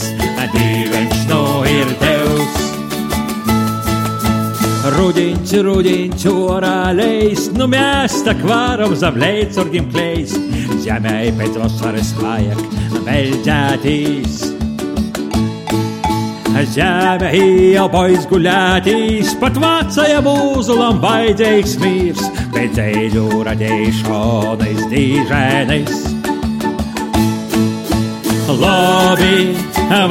diviņš 0.55 1.27
no 1.33 1.43
ir 1.67 1.91
devs. 2.05 2.63
Rudiņš, 4.95 5.57
rudiņš, 5.67 6.29
orāleis, 6.31 7.49
nu 7.59 7.67
mēs 7.67 8.21
tā 8.23 8.37
kvaram 8.39 8.95
zem 8.95 9.19
leicurgim 9.19 9.91
kleis, 9.91 10.37
zemē 10.87 11.17
pēc 11.35 11.57
vasaras 11.59 12.13
vajag 12.21 12.61
veļģētīs. 13.07 14.45
Zeme 16.73 17.31
jau 17.75 17.85
bojas 17.93 18.25
gulētīs, 18.31 19.35
pat 19.41 19.59
vecajam 19.61 20.25
mūzulam 20.25 21.03
vajadzīgs 21.03 21.75
mirs, 21.83 22.23
pēc 22.55 22.81
eļu 22.87 23.43
radīšanas 23.47 24.87
dīžēnis. 24.93 26.01
Labi, 28.57 29.53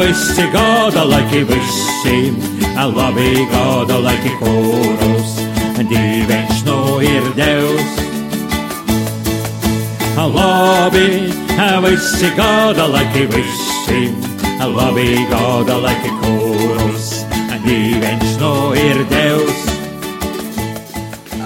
visi 0.04 0.48
gada 0.54 1.08
laiki 1.10 1.44
visiem, 1.50 2.38
labi 2.94 3.48
gada 3.52 4.02
laiki 4.06 4.38
kurus, 4.44 5.38
diviņš 5.82 6.66
no 6.70 6.82
ir 7.02 7.32
devs. 7.40 8.05
Labi, 10.16 11.28
visi 11.84 12.30
gada 12.38 12.88
laiki 12.88 13.26
visiem, 13.28 14.16
labi 14.76 15.26
gada 15.28 15.76
laiki 15.84 16.12
kurus, 16.22 17.10
diviņš 17.66 18.38
no 18.40 18.52
ir 18.80 19.02
devs. 19.12 19.66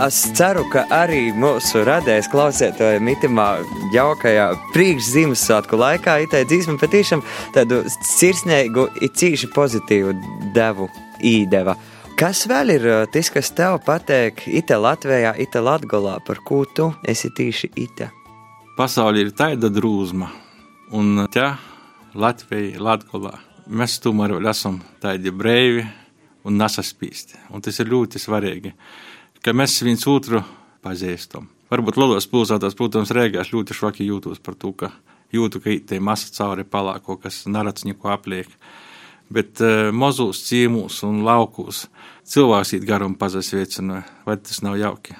Es 0.05 0.19
ceru, 0.38 0.67
ka 0.69 0.83
arī 0.93 1.31
mūsu 1.33 1.81
radējs 1.88 2.29
klausētāja 2.29 3.01
mitamā 3.01 3.47
jaukajā 3.95 4.51
priekš 4.75 5.09
Ziemassvētku 5.15 5.81
laikā 5.81 6.19
itē 6.27 6.43
dzīsme 6.45 6.77
patiešām 6.77 7.25
tādu 7.57 7.81
sirsnīgu, 7.89 8.85
cīši 9.01 9.49
pozitīvu 9.57 10.13
devu 10.53 10.91
īdeva. 11.25 11.73
Kas 12.21 12.45
vēl 12.45 12.77
ir 12.77 12.88
tas, 13.09 13.33
kas 13.33 13.49
tev 13.57 13.81
patīk 13.81 14.45
itē 14.61 14.77
Latvijā, 14.77 15.33
Latgolā, 15.57 16.19
par 16.21 16.45
ko 16.45 16.63
tu 16.69 16.91
esi 17.01 17.33
tīši 17.33 17.73
itē? 17.73 18.13
Pasaulē 18.79 19.25
ir 19.25 19.36
tāda 19.36 19.67
drūzma, 19.67 20.29
un 20.95 21.25
te 21.33 21.43
Latvijā, 22.15 22.79
Latgolā, 22.79 23.36
mēs 23.67 24.00
tomēr 24.00 24.38
esam 24.48 24.79
tādi 25.03 25.33
brīvi 25.36 25.83
un 26.48 26.55
nesaspīsti, 26.62 27.43
un 27.51 27.62
tas 27.62 27.79
ir 27.83 27.91
ļoti 27.91 28.21
svarīgi 28.24 28.71
ka 29.43 29.53
mēs 29.55 29.79
viens 29.86 30.05
otru 30.09 30.41
pazīstam. 30.83 31.48
Varbūt 31.69 32.00
lielos 32.00 32.27
pilsētās, 32.29 32.75
protams, 32.77 33.13
rēgās 33.15 33.53
ļoti 33.53 33.75
švaki 33.77 34.07
jūtos 34.07 34.41
par 34.43 34.57
to, 34.59 34.74
ka 34.74 34.91
jūtu, 35.36 35.62
ka 35.63 35.75
te 35.91 36.00
masa 36.03 36.31
cauri 36.33 36.65
palāko, 36.65 37.19
kas 37.21 37.43
narats 37.48 37.86
neko 37.88 38.12
apliek. 38.13 38.50
Bet 39.29 39.62
uh, 39.62 39.91
mazos 39.93 40.41
ciemos 40.48 41.03
un 41.05 41.21
laukos 41.27 41.86
cilvēks 42.29 42.74
iet 42.75 42.88
garam 42.89 43.13
pazasveicina, 43.19 44.01
vai 44.25 44.39
tas 44.42 44.63
nav 44.65 44.79
jauki? 44.81 45.13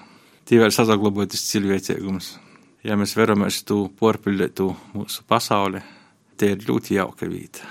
Tie 0.50 0.58
vēl 0.58 0.74
saglabājas 0.74 1.46
cilvēcīgums. 1.52 2.34
Ja 2.84 2.96
mēs 2.96 3.12
veramies 3.18 3.58
to 3.68 3.90
porpildītu 4.00 4.70
mūsu 4.94 5.26
pasauli, 5.28 5.82
tie 6.40 6.54
ir 6.56 6.64
ļoti 6.64 6.96
jauka 6.96 7.28
vieta. 7.28 7.66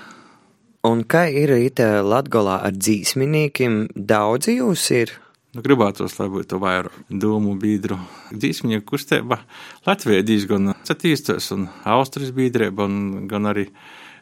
Un 0.85 1.01
kā 1.09 1.25
ir 1.33 1.51
itē 1.57 2.03
Latgolā 2.05 2.59
ar 2.69 2.77
dzīsminīkiem? 2.77 3.79
Daudzi 3.97 4.59
jūs 4.59 4.85
ir? 4.95 5.15
Nu, 5.57 5.63
gribētos, 5.65 6.19
lai 6.21 6.29
būtu 6.29 6.59
vairāk 6.61 6.99
domu 7.09 7.55
biedru. 7.59 7.97
Dzīsmnieku 8.31 8.85
kustība 8.93 9.41
Latvijā 9.89 10.21
diezgan 10.29 10.75
attīstās, 10.77 11.49
un 11.57 11.71
Austrijas 11.89 12.35
biedrība, 12.37 12.85
un 12.85 13.25
gan 13.31 13.49
arī 13.49 13.65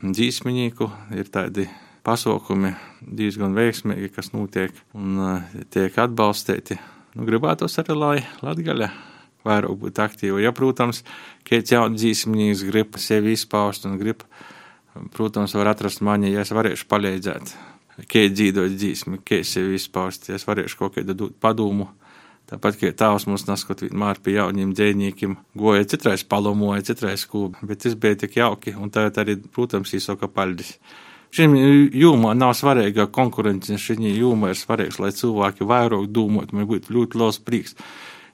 dzīsmnieku 0.06 0.88
ir 1.18 1.32
tādi 1.34 1.66
pasaukumi 2.06 2.70
diezgan 3.02 3.58
veiksmīgi, 3.58 4.12
kas 4.14 4.30
notiek 4.36 4.78
un 4.94 5.18
eh, 5.26 5.60
tiek 5.74 5.98
atbalstīti. 5.98 6.78
Nu, 7.18 7.26
gribētos 7.26 7.74
arī, 7.82 7.98
lai 7.98 8.16
Latgaļa 8.46 8.90
vairāk 9.46 9.78
būtu 9.84 10.04
aktīva. 10.04 10.42
Ja, 10.44 10.52
protams, 10.56 11.04
kāds 11.46 11.72
jauns 11.72 12.02
dzīsmnieks 12.02 12.66
grib 12.68 13.00
sevi 13.02 13.36
izpaust 13.38 13.86
un 13.88 13.96
grib, 14.02 14.26
protams, 15.16 15.56
var 15.56 15.72
atrast 15.72 16.02
mani, 16.04 16.34
ja 16.34 16.44
es 16.44 16.54
varēšu 16.56 16.90
palīdzēt 16.90 17.56
kā 18.04 18.26
dzīvot 18.28 18.74
dzīsmi, 18.76 19.20
kā 19.24 19.40
sevi 19.46 19.78
izpaust. 19.80 20.28
Es 20.34 20.44
varēšu 20.48 20.80
kaut 20.80 20.98
kādu 20.98 21.16
dot 21.16 21.38
padomu. 21.40 21.88
Tāpat 22.46 22.76
kā 22.78 22.92
tēvs 22.94 23.26
mums 23.26 23.48
neskot 23.48 23.80
vienmēr 23.82 24.20
pie 24.22 24.36
jauniem 24.36 24.70
dzēniekiem, 24.76 25.32
goja 25.58 25.86
citreiz 25.90 26.22
palomoja, 26.22 26.84
citreiz 26.86 27.24
skūbi, 27.24 27.66
bet 27.66 27.80
tas 27.82 27.96
bija 27.98 28.20
tik 28.20 28.36
jauki, 28.38 28.76
un 28.78 28.92
tagad 28.94 29.18
arī, 29.18 29.34
protams, 29.50 29.90
īsoka 29.98 30.28
paldies. 30.30 30.76
Šim 31.34 31.56
jūmā 31.58 32.36
nav 32.38 32.52
svarīga 32.54 33.08
konkurence, 33.10 33.74
šī 33.82 33.98
jūmā 34.12 34.52
ir 34.52 34.60
svarīgs, 34.60 35.00
lai 35.02 35.10
cilvēki 35.10 35.66
vairāk 35.66 36.06
domātu, 36.06 36.54
man 36.54 36.70
būtu 36.70 36.94
ļoti 36.94 37.18
liels 37.18 37.40
prieks, 37.42 37.74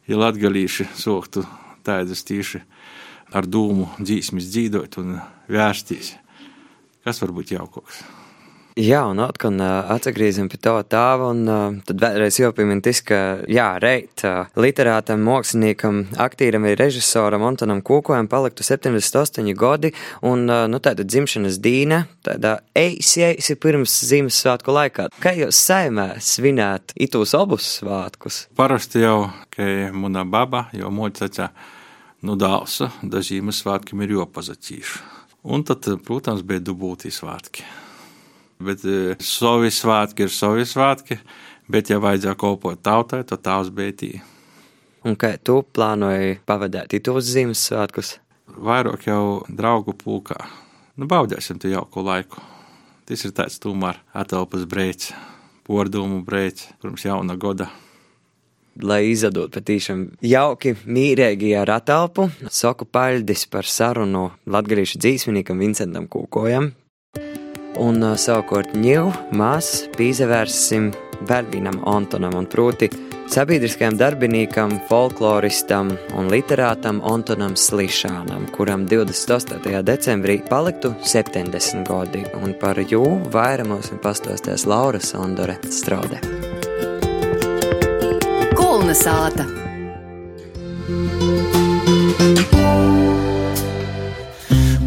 ja 0.09 0.19
latgalīši 0.19 0.89
soktu 0.99 1.45
tādas 1.87 2.25
tīši 2.29 2.63
ar 3.33 3.49
dūmu 3.49 3.89
dzīsmis 4.01 4.51
dzīdot 4.53 4.99
un 5.03 5.15
vērstīs. 5.53 6.17
Kas 7.03 7.23
var 7.23 7.33
būt 7.35 7.57
jaukoks? 7.57 8.03
Jā, 8.73 9.03
un 9.05 9.19
atkal 9.21 9.59
atgriezīsim 9.93 10.47
pie 10.49 10.57
tā 10.65 10.73
tēva, 10.89 11.27
un 11.35 11.81
tad 11.85 11.99
vēlreiz 12.01 12.39
jāpiemina 12.41 12.81
tas, 12.81 13.03
ka, 13.05 13.19
jā, 13.45 13.67
reit, 13.83 14.23
literātam, 14.57 15.21
māksliniekam, 15.27 15.99
aktīram 16.17 16.65
ir 16.71 16.81
režisoram 16.81 17.45
Antonam 17.45 17.83
Kūkojam 17.85 18.31
paliktu 18.33 18.65
78 18.65 19.53
gadi, 19.61 19.91
un, 20.25 20.47
nu, 20.49 20.81
tāda 20.81 21.05
dzimšanas 21.05 21.59
dīna, 21.61 22.07
tāda 22.25 22.55
eisi, 22.73 23.27
eisi 23.27 23.59
pirms 23.61 23.99
Ziemassvētku 24.09 24.73
laikā. 24.73 25.11
Kā 25.21 25.35
jūs 25.37 25.61
saimē 25.69 26.09
svinēt 26.25 26.97
itos 26.97 27.37
abus 27.37 27.69
svātkus? 27.83 28.47
Parasti 28.57 29.05
jau, 29.05 29.29
ka 29.53 29.69
muna 29.93 30.25
baba 30.25 30.71
jau 30.73 30.89
mocacā, 30.89 31.51
nu, 32.25 32.41
dāvsa, 32.41 32.89
da 33.05 33.21
Ziemassvētkiem 33.21 34.09
ir 34.09 34.17
jopazacīšu. 34.17 35.07
Un 35.53 35.69
tad, 35.69 35.93
protams, 36.07 36.41
bija 36.47 36.65
dubultī 36.73 37.13
svātki 37.13 37.69
bet 38.65 38.85
e, 38.87 39.17
savi 39.23 39.71
svētki 39.73 40.27
ir 40.27 40.33
savi 40.33 40.67
svētki, 40.69 41.19
bet, 41.73 41.91
ja 41.93 42.01
vajadzēja 42.03 42.39
kalpot 42.39 42.83
tautai, 42.83 43.23
tad 43.29 43.45
tavs 43.45 43.73
bētī. 43.75 44.17
Un 45.03 45.17
kā 45.19 45.35
tu 45.43 45.61
plānoji 45.75 46.39
pavadīt 46.47 47.01
tos 47.07 47.27
Ziemassvētkus? 47.33 48.17
Vairāk 48.53 49.09
jau 49.09 49.43
draugu 49.51 49.95
pulkā. 49.99 50.37
Nu, 50.95 51.09
baudēsim 51.11 51.59
tu 51.59 51.71
jauku 51.73 52.05
laiku. 52.05 52.43
Tas 53.09 53.25
ir 53.27 53.33
tāds 53.35 53.59
tomēr 53.63 53.99
atelpas 54.15 54.67
brēķis, 54.69 55.15
pordumu 55.67 56.21
brēķis, 56.27 56.77
pirms 56.83 57.07
jauna 57.09 57.35
goda. 57.41 57.67
Lai 58.81 59.03
izdod 59.11 59.51
patīšām 59.53 60.05
jauki, 60.25 60.77
mīrīgi 60.89 61.51
ar 61.61 61.75
atelpu, 61.75 62.29
saku 62.49 62.87
paļdis 62.89 63.45
par 63.53 63.69
sarunu 63.69 64.31
latgarīšu 64.49 65.01
dzīsminīkam 65.03 65.61
Vincentam 65.61 66.07
Kūkojam, 66.13 66.71
Un 67.81 68.05
savukārt 68.21 68.75
ņēmu 68.77 69.33
mēs 69.39 69.71
pīzevērsim 69.97 70.91
vēl 71.29 71.49
vienam 71.53 71.79
Antonam, 71.89 72.35
un 72.37 72.47
proti 72.51 72.91
sabiedriskajam 73.33 73.97
darbinīkam, 73.97 74.75
folkloristam 74.91 75.95
un 76.19 76.29
literātam 76.33 77.01
Antonam 77.09 77.57
Slišanam, 77.57 78.45
kuram 78.53 78.85
28. 78.91 79.81
decembrī 79.89 80.43
paliktu 80.51 80.93
70 81.01 81.87
gadi, 81.89 82.27
un 82.43 82.53
par 82.61 82.77
jū 82.77 83.03
vairamos 83.33 83.93
un 83.95 84.03
pastāstīs 84.05 84.67
Laura 84.69 85.01
Sondore 85.01 85.57
Strode. 85.71 86.21
Kulna 88.59 88.97
sāta! 88.97 89.49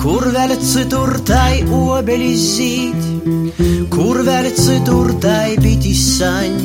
Kur 0.05 0.27
vēl 0.29 0.51
citur 0.61 1.15
tai 1.25 1.63
obelis 1.73 2.43
zīt, 2.59 3.55
kur 3.89 4.19
vēl 4.27 4.51
citur 4.53 5.15
tai 5.17 5.55
bitis 5.57 6.03
saņ, 6.19 6.59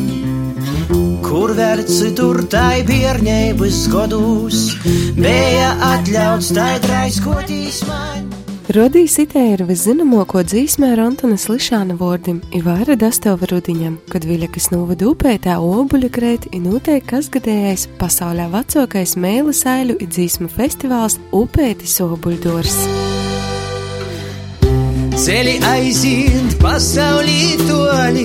kur 1.25 1.55
vēl 1.57 1.81
citur 1.89 2.43
tai 2.53 2.83
bērnības 2.85 3.79
godus, 3.89 4.75
bija 5.17 5.71
atļauts 5.89 6.51
tai 6.53 6.75
draiskotīs 6.85 7.81
man. 7.89 8.29
Rodīs 8.77 9.17
itē 9.19 9.41
ir 9.55 9.63
viszināmāko 9.67 10.45
dzīsmē 10.47 10.93
ar 10.93 11.01
Antonas 11.09 11.49
Lišāna 11.49 11.97
vārdiem 11.99 12.43
Ivāra 12.55 12.95
Dastova 12.95 13.49
rudiņam, 13.51 13.97
kad 14.13 14.29
Viļakas 14.29 14.69
novada 14.75 15.09
upē 15.11 15.39
tā 15.49 15.57
obuļa 15.65 16.11
krēt 16.13 16.51
ir 16.53 16.63
noteikti 16.69 17.09
kas 17.17 17.33
gadējais 17.33 17.89
pasaulē 17.99 18.51
vecākais 18.53 19.17
mēla 19.17 19.57
saiļu 19.65 19.97
ir 19.97 20.13
dzīsmu 20.13 20.53
festivāls 20.53 21.19
Upētis 21.33 21.99
obuļdors. 22.05 22.79
Ceļi 25.21 25.59
aiziet 25.69 26.55
pasaulī 26.63 27.59
toļi, 27.61 28.23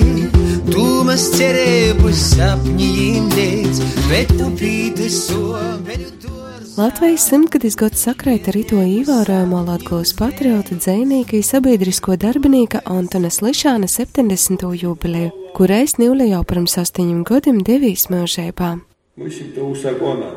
dūmas 0.70 1.26
cerības 1.34 2.22
sapņiem 2.30 3.26
dēļ, 3.34 3.82
bet 4.08 4.32
tu 4.38 4.46
pīti 4.56 5.10
sobeļu 5.12 6.08
dors. 6.22 6.72
Latvijas 6.78 7.26
simtgadis 7.28 7.76
gads 7.76 8.06
sakrēt 8.06 8.48
ar 8.48 8.56
ito 8.62 8.80
īvērojamo 8.80 9.60
Latvijas 9.66 10.14
patriota 10.16 10.80
dzēnīka 10.80 11.42
sabiedrisko 11.44 12.16
darbinīka 12.16 12.80
Antonas 12.88 13.42
Lišāna 13.44 13.92
70. 13.92 14.64
jubileju, 14.80 15.34
kurais 15.52 15.98
Nīle 16.00 16.30
jau 16.32 16.40
pirms 16.48 16.80
astoņiem 16.80 17.26
gadiem 17.28 17.60
devīs 17.60 18.08
mūžībā. 18.08 18.78
Musim 19.20 19.52
to 19.52 19.68
usagona, 19.76 20.32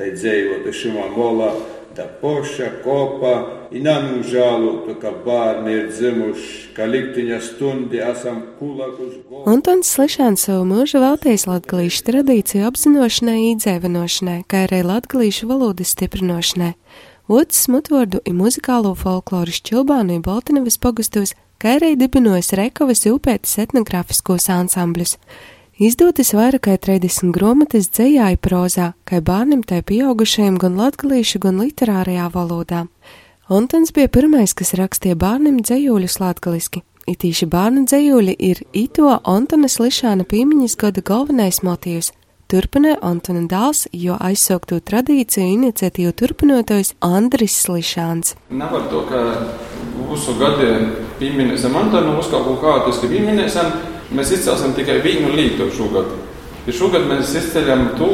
lai 0.00 0.14
dzējotu 0.16 0.72
šimā 0.72 1.10
molā, 1.12 1.52
tā 1.98 2.06
poša 2.20 2.68
kopā, 2.84 3.34
i 3.74 3.82
nam 3.82 4.22
žālotu, 4.24 4.94
ka 5.02 5.10
bērni 5.24 5.74
ir 5.74 5.88
dzimuši, 5.90 6.70
ka 6.76 6.86
liktiņa 6.88 7.40
stundi 7.42 8.00
esam 8.02 8.40
kulakus. 8.60 9.18
Antons 9.50 9.90
Slišāns 9.96 10.46
savu 10.46 10.64
mūžu 10.70 11.02
veltījis 11.02 11.48
latgalīšu 11.50 12.06
tradīciju 12.06 12.68
apzinošanai, 12.70 13.36
īdzēvinošanai, 13.52 14.38
kā 14.48 14.64
arī 14.68 14.84
latgalīšu 14.86 15.50
valodas 15.50 15.92
stiprinošanai. 15.96 16.72
Otrs 17.28 17.66
smutvārdu 17.66 18.22
ir 18.24 18.38
muzikālo 18.38 18.94
folkloru 18.96 19.52
šķilbānu 19.52 20.22
Baltinavas 20.24 20.78
pogustos, 20.80 21.34
kā 21.60 21.76
arī 21.76 21.92
dibinojis 22.00 22.54
Rekovas 22.56 23.04
upētas 23.10 23.58
etnogrāfiskos 23.66 24.48
ansambļus. 24.54 25.18
Izdotas 25.78 26.32
vairāk 26.34 26.64
kā 26.66 26.72
30 26.74 27.30
grāmatas 27.30 27.86
dzējāja 27.94 28.34
prozā, 28.42 28.86
kā 29.06 29.20
bērniem, 29.22 29.60
tā 29.62 29.76
pieaugušajiem 29.86 30.56
gan 30.58 30.74
latgalīšu, 30.74 31.38
gan 31.44 31.60
literārajā 31.62 32.24
valodā. 32.34 32.80
Antons 33.46 33.92
bija 33.94 34.10
pirmais, 34.10 34.56
kas 34.58 34.74
rakstīja 34.74 35.14
bērniem 35.14 35.60
dzējuļus 35.62 36.16
latgaliski. 36.18 36.82
Itīši 37.06 37.46
bērnu 37.52 37.84
dzējuļi 37.86 38.34
ir 38.48 38.64
ito 38.74 39.12
Antonas 39.22 39.78
Lišāna 39.78 40.26
piemiņas 40.26 40.74
gada 40.80 41.04
galvenais 41.06 41.62
motīvs. 41.62 42.10
Turpināja 42.50 42.98
Antona 43.06 43.44
dēls, 43.46 43.84
jo 43.94 44.16
aizsaukto 44.18 44.80
tradīciju 44.82 45.46
iniciatīvu 45.60 46.10
turpinotais 46.18 46.96
Andris 47.06 47.60
Lišāns. 47.70 48.34
Nevar 48.50 48.90
to, 48.90 49.04
ka 49.06 49.22
mūsu 49.94 50.34
gadiem 50.42 50.90
pieminēsim 51.22 51.78
Antonu, 51.78 52.16
uz 52.18 52.32
kaut 52.34 52.50
kā 52.64 52.80
tas, 52.88 52.98
ka 52.98 53.12
pieminēsim, 53.14 53.94
mēs 54.14 54.32
izcelsim 54.36 54.74
tikai 54.76 55.00
vienu 55.04 55.32
lītu 55.36 55.68
šogad. 55.76 56.10
Ja 56.66 56.74
šogad 56.76 57.06
mēs 57.08 57.32
izceļam 57.38 57.90
to 57.98 58.10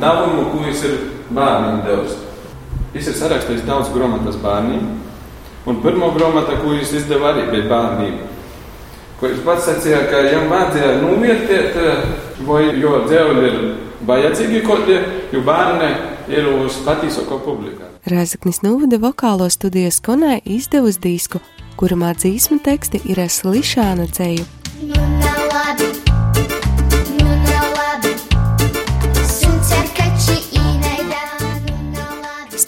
devumu, 0.00 0.48
ko 0.52 0.60
viņš 0.66 0.84
ir 0.88 0.98
bērniem 1.32 1.80
devis. 1.86 2.18
Viņš 2.92 3.08
ir 3.08 3.16
sarakstījis 3.16 3.64
daudz 3.68 3.92
grāmatas 3.94 4.36
bērniem, 4.42 4.84
un 5.68 5.80
pirmo 5.84 6.10
grāmatu, 6.16 6.58
ko 6.60 6.74
viņš 6.74 6.96
izdeva 7.00 7.32
arī 7.32 7.46
bija 7.52 7.68
bērniem. 7.70 8.18
Ko 9.20 9.30
viņš 9.30 9.44
pats 9.46 9.68
sacīja, 9.70 10.02
ka 10.10 10.20
viņam 10.26 10.50
vajadzēja 10.50 10.94
novērtēt, 11.00 11.76
vai 12.48 12.62
jo 12.82 12.96
dzēvļi 13.06 13.48
ir 13.48 13.60
vajadzīgi 14.08 14.64
kaut 14.66 14.84
kādi, 14.88 14.98
jo 15.32 15.44
bērni 15.46 15.92
ir 16.32 16.48
uz 16.56 16.80
patīsāko 16.86 17.38
publiku. 17.44 17.88
Rēzaknis 18.10 18.64
novada 18.64 18.98
vokālo 18.98 19.46
studijas 19.50 20.00
konē 20.02 20.40
izdevusi 20.42 20.98
disku, 21.04 21.40
kurumā 21.78 22.16
dzīsmu 22.18 22.58
teksti 22.66 23.04
ir 23.14 23.22
slišāna 23.30 24.08
ceļu. 24.10 24.61
Nu 24.82 25.11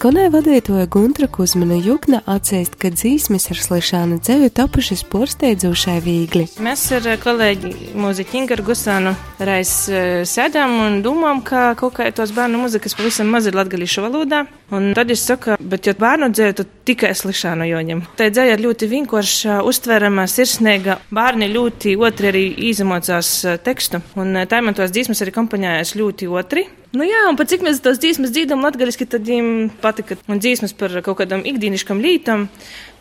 Skonē 0.04 0.26
vadītoja 0.28 0.84
Guntra 0.92 1.24
Kuzmina 1.32 1.78
Jukna 1.80 2.18
atzīst, 2.28 2.74
ka 2.76 2.90
dzīsmes 2.92 3.46
ar 3.54 3.60
slišānu 3.64 4.18
ceļu 4.26 4.50
tapušas 4.52 5.00
porsteidzošai 5.08 5.94
viegli. 6.04 6.44
Mēs 6.60 6.82
ar 6.92 7.08
kolēģi 7.22 7.70
mūziķi 7.96 8.36
Ingaru 8.42 8.66
Gusānu 8.66 9.14
reiz 9.40 9.72
eh, 9.88 10.18
sēdām 10.28 10.76
un 10.82 11.00
domājam, 11.06 11.40
ka 11.48 11.62
kaut 11.80 11.96
kā 11.96 12.10
tos 12.12 12.36
bērnu 12.36 12.60
muzikas 12.66 12.92
pavisam 12.98 13.32
maz 13.32 13.48
ir 13.48 13.56
latgalīšu 13.56 14.04
valodā. 14.04 14.42
Un 14.76 14.92
tad 14.92 15.08
es 15.08 15.24
saku, 15.24 15.56
bet 15.56 15.88
ja 15.88 15.96
bērnu 15.96 16.28
dzēju, 16.36 16.58
tad 16.60 16.76
tikai 16.84 17.16
slišānu 17.16 17.72
joņem. 17.72 18.04
Tā 18.20 18.28
dzēja 18.28 18.58
ir 18.58 18.66
ļoti 18.68 18.92
vienkārša, 18.92 19.62
uztverama, 19.64 20.28
sirsnīga. 20.28 21.00
Bērni 21.16 21.48
ļoti 21.56 21.96
otri 21.96 22.34
arī 22.34 22.46
izemocās 22.68 23.38
eh, 23.48 23.56
tekstu. 23.56 24.04
Un 24.20 24.36
eh, 24.36 24.50
tā 24.52 24.60
man 24.60 24.76
tos 24.76 24.92
dzīsmas 24.92 25.24
arī 25.24 25.38
kompaņējas 25.40 25.96
ļoti 25.96 26.34
otri. 26.44 26.68
Nu 26.94 27.02
jā, 27.02 27.24
un 27.26 27.34
pat 27.34 27.50
cik 27.50 27.64
mēs 27.66 27.80
tos 27.82 27.98
dzīsmas 27.98 28.30
dzīdam 28.30 28.62
latgaliski, 28.62 29.06
tad 29.10 29.26
viņiem 29.26 29.72
patika. 29.82 30.14
Un 30.30 30.38
dzīsmas 30.38 30.76
par 30.78 30.94
kaut 31.02 31.18
kādam 31.18 31.42
ikdieniškam 31.42 31.98
lītam, 31.98 32.46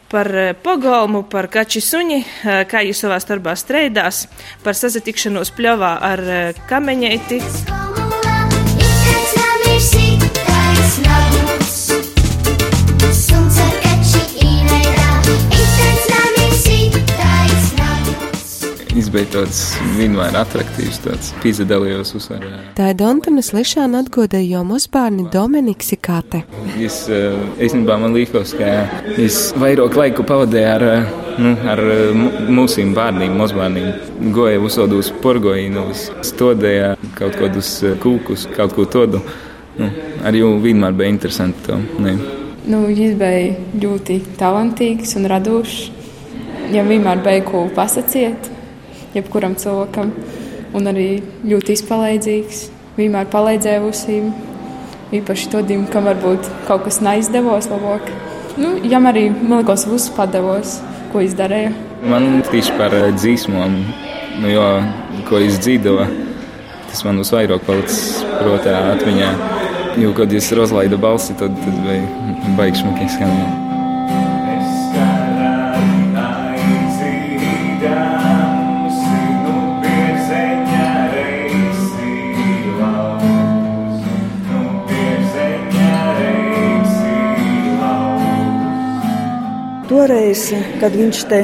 par 0.10 0.30
eh, 0.34 0.54
pagalmu, 0.58 1.22
par 1.30 1.46
kači 1.54 1.82
suņi, 1.82 2.20
eh, 2.24 2.64
kā 2.70 2.82
jūs 2.88 3.06
savā 3.06 3.22
starpā 3.22 3.54
streidās, 3.54 4.26
par 4.66 4.74
sasatikšanos 4.80 5.54
pļavā 5.54 5.94
ar 6.10 6.26
eh, 6.26 6.66
kameņēti. 6.74 7.42
Skolā 10.94 11.53
izbeidots 19.04 19.62
vienmēr 19.98 20.36
attraktīvs, 20.40 21.00
tāds 21.04 21.32
pīzadalījos 21.44 22.14
uzsver. 22.18 22.46
Tā 22.78 22.90
ir 22.94 23.04
Antonas 23.06 23.52
Lišāna 23.56 24.04
atgodēja 24.04 24.58
jau 24.58 24.64
mazbērni 24.68 25.28
Dominiks 25.34 25.94
Ikate. 25.96 26.44
Es 26.82 27.04
īstenībā 27.12 27.98
man 28.02 28.16
liekas, 28.16 28.56
ka 28.58 28.72
es 29.22 29.40
vairāk 29.60 29.98
laiku 30.00 30.26
pavadīju 30.28 30.70
ar, 30.74 30.86
nu, 31.44 31.56
ar 31.74 31.82
mūsiem 32.54 32.94
bērniem, 32.98 33.36
mazbērniem. 33.40 33.90
Goja 34.36 34.62
uzsādos 34.64 35.12
porgoīnos, 35.24 36.08
stodēja 36.26 36.94
kaut 37.18 37.38
kādus 37.42 37.76
kūkus, 38.04 38.48
kaut 38.56 38.78
ko 38.78 38.88
tādu. 38.88 39.24
Nu, 39.78 39.90
arī 40.26 40.44
vienmēr 40.62 40.94
bija 40.96 41.10
interesanti 41.16 41.68
to. 41.68 41.80
Ne. 42.04 42.16
Nu, 42.70 42.86
viņš 42.88 43.16
bija 43.20 43.56
ļoti 43.82 44.22
talantīgs 44.40 45.18
un 45.20 45.28
radošs. 45.32 45.90
Viņam 46.64 46.92
vienmēr 46.94 47.20
bija 47.26 47.42
ko 47.46 47.66
pasakīt, 47.76 48.53
jebkuram 49.16 49.56
cilvēkam, 49.60 50.12
un 50.78 50.90
arī 50.90 51.10
ļoti 51.48 51.78
izpalīdzīgs. 51.78 52.64
Vienmēr 52.98 53.30
palīdzēja 53.34 53.82
visiem, 53.82 54.30
īpaši 55.18 55.50
tādiem, 55.54 55.88
kam 55.90 56.06
varbūt 56.10 56.50
kaut 56.68 56.86
kas 56.88 57.00
neizdevās 57.06 57.70
labāk. 57.72 58.10
Nu, 58.58 58.76
jām 58.86 59.08
arī, 59.10 59.30
man 59.34 59.64
liekas, 59.64 59.88
viss 59.90 60.14
padevās, 60.14 60.78
ko 61.14 61.24
izdarīja. 61.26 61.74
Man 62.10 62.44
tieši 62.50 62.76
par 62.78 62.94
dzīsmām, 63.16 63.80
nu, 64.44 64.52
jo, 64.52 64.68
ko 65.30 65.42
es 65.42 65.58
dzīvoju, 65.64 66.06
tas 66.92 67.04
man 67.08 67.22
visvairāk 67.24 67.66
palicis 67.66 68.22
prātā 68.38 68.78
atmiņā. 68.94 69.34
Jo, 70.02 70.14
kad 70.18 70.32
es 70.34 70.50
rozlaidu 70.58 70.98
balsi, 71.02 71.36
tad, 71.38 71.54
tad 71.66 71.84
bija 71.86 72.56
baigts 72.58 72.82
smuki 72.82 73.10
skanēt. 73.14 73.73
Toreiz, 90.04 90.50
kad 90.82 90.92
viņš 91.00 91.20
te 91.32 91.38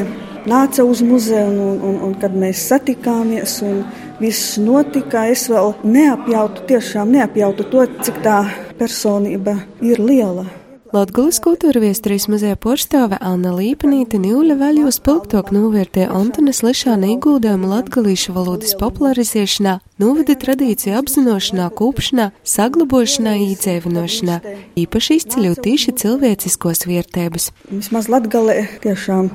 nāca 0.52 0.84
uz 0.84 1.00
muzeju 1.00 1.48
un, 1.48 1.78
un, 1.80 1.94
un, 2.10 2.16
kad 2.20 2.34
mēs 2.36 2.66
satikāmies 2.68 3.54
un 3.64 3.86
viss 4.20 4.58
notika, 4.60 5.22
es 5.32 5.46
vēl 5.48 5.72
neapjautu, 5.88 6.68
tiešām 6.68 7.16
neapjautu 7.16 7.70
to, 7.72 7.88
cik 8.04 8.20
tā 8.26 8.42
personība 8.76 9.62
ir 9.80 10.04
liela. 10.04 10.44
Latgulas 10.90 11.38
kultūra 11.38 11.84
viesturīs 11.84 12.24
muzeja 12.32 12.56
porštāve 12.58 13.20
Anna 13.22 13.52
Līpenīte 13.54 14.18
Nīļa 14.18 14.56
vēl 14.58 14.80
jau 14.82 14.94
spilgtok 14.96 15.52
novērtē 15.54 16.08
Antonas 16.10 16.64
Lišāna 16.66 17.12
ieguldījumu 17.14 17.70
latgalīšu 17.70 18.34
valodas 18.34 18.74
popularizēšanā, 18.80 19.76
novada 20.02 20.34
tradīciju 20.42 20.96
apzinošanā, 20.98 21.68
kūpšanā, 21.78 22.32
saglabošanā, 22.42 23.36
īdzēvinošanā, 23.52 24.40
īpaši 24.82 25.20
izceļot 25.22 25.62
tīši 25.68 25.96
cilvēciskos 26.02 26.84
vērtības. 26.90 27.52
Vismaz 27.70 28.10
Latgalē 28.10 28.58
tiešām 28.82 29.30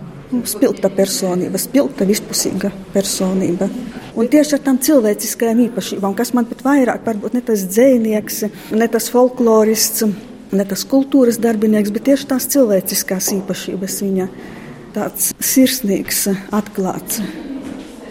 spilgta 0.51 0.91
personība, 0.91 1.63
spilgta 1.63 2.11
vispusīga 2.11 2.75
personība. 2.91 3.71
Un 4.19 4.27
tieši 4.27 4.59
ar 4.59 4.67
tām 4.67 4.83
cilvēciskajām 4.83 5.69
īpašībām, 5.69 6.19
kas 6.19 6.35
man 6.35 6.51
pat 6.51 6.67
vairāk, 6.67 7.07
varbūt 7.07 7.39
ne 7.39 7.47
tas 7.47 7.63
dzēnieks, 7.71 8.47
ne 8.75 8.91
tas 8.91 9.13
folklorists, 9.15 10.09
ne 10.59 10.67
tas 10.69 10.85
kultūras 10.89 11.41
darbinieks, 11.43 11.93
bet 11.95 12.07
tieši 12.11 12.29
tās 12.31 12.49
cilvēciskās 12.55 13.33
īpašības 13.39 13.99
viņa 14.05 14.29
tāds 14.95 15.33
sirsnīgs, 15.43 16.29
atklāts, 16.55 17.21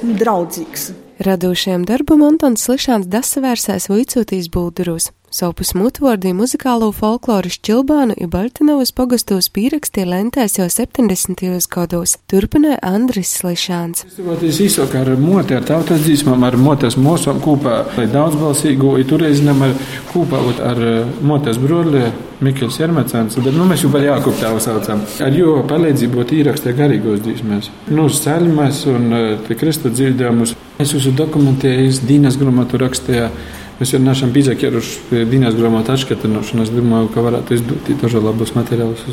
draudzīgs. 0.04 0.92
Radošajam 1.24 1.86
darbam 1.88 2.26
Antons 2.26 2.66
Slišāns 2.66 3.08
dasavērsēs 3.12 3.88
vicotīs 3.92 4.50
būduros. 4.52 5.12
Savu 5.34 5.66
smutvordī 5.66 6.30
muzikālo 6.38 6.92
folkloru 6.94 7.50
Šķilbānu 7.50 8.14
i 8.22 8.28
Baltinovas 8.30 8.92
pogastos 8.94 9.48
pīrakstīja 9.56 10.06
lentēs 10.06 10.60
jau 10.60 10.68
70. 10.70 11.42
gados. 11.74 12.20
Turpināja 12.30 12.78
Andris 12.86 13.32
Slišāns. 13.40 14.04
Es 14.46 14.60
izsaku 14.62 15.00
ar 15.00 15.10
moti, 15.18 15.56
ar 15.58 15.66
tautas 15.66 16.04
dzīsmām, 16.04 16.46
ar 16.46 16.58
motes 16.62 17.00
mūsām 17.02 17.40
kopā, 17.42 17.80
lai 17.98 18.06
daudzbalsīgu, 18.14 18.92
i 19.02 19.08
turēzinām 19.10 19.66
ar 19.66 19.74
kopā 20.12 20.44
ar 20.70 20.84
motes 21.26 21.58
broli 21.58 22.04
Mikls 22.44 22.78
Jermecāns, 22.78 23.40
bet 23.42 23.58
nu, 23.58 23.66
mēs 23.66 23.88
jau 23.88 23.90
par 23.90 24.06
Jākubu 24.06 24.38
tāvu 24.38 24.62
saucam. 24.62 25.02
Ar 25.24 25.34
jo 25.34 25.58
palīdzību 25.66 26.28
īrakstē 26.44 26.76
garīgos 26.78 27.26
dzīsmēs. 27.26 27.74
Nu, 27.90 28.06
ceļmēs 28.06 28.86
un 28.94 29.10
Kristu 29.50 29.90
dzirdējumus. 29.90 30.54
Es 30.78 30.94
esmu 30.94 31.18
dokumentējis 31.24 32.04
Dīnas 32.06 32.38
grāmatu 32.38 32.78
rakstījā. 32.86 33.30
Mēs 33.80 33.96
jau 33.96 34.00
nesam 34.04 34.32
pieķēruši 34.36 35.02
pie 35.10 35.24
dienas 35.30 35.58
grāmatu 35.58 35.96
atskatīšanas. 35.96 36.54
Es 36.68 36.72
domāju, 36.74 37.10
ka 37.14 37.26
varētu 37.26 37.58
izdot 37.58 37.92
dažus 38.02 38.24
labus 38.24 38.54
materiālus. 38.58 39.04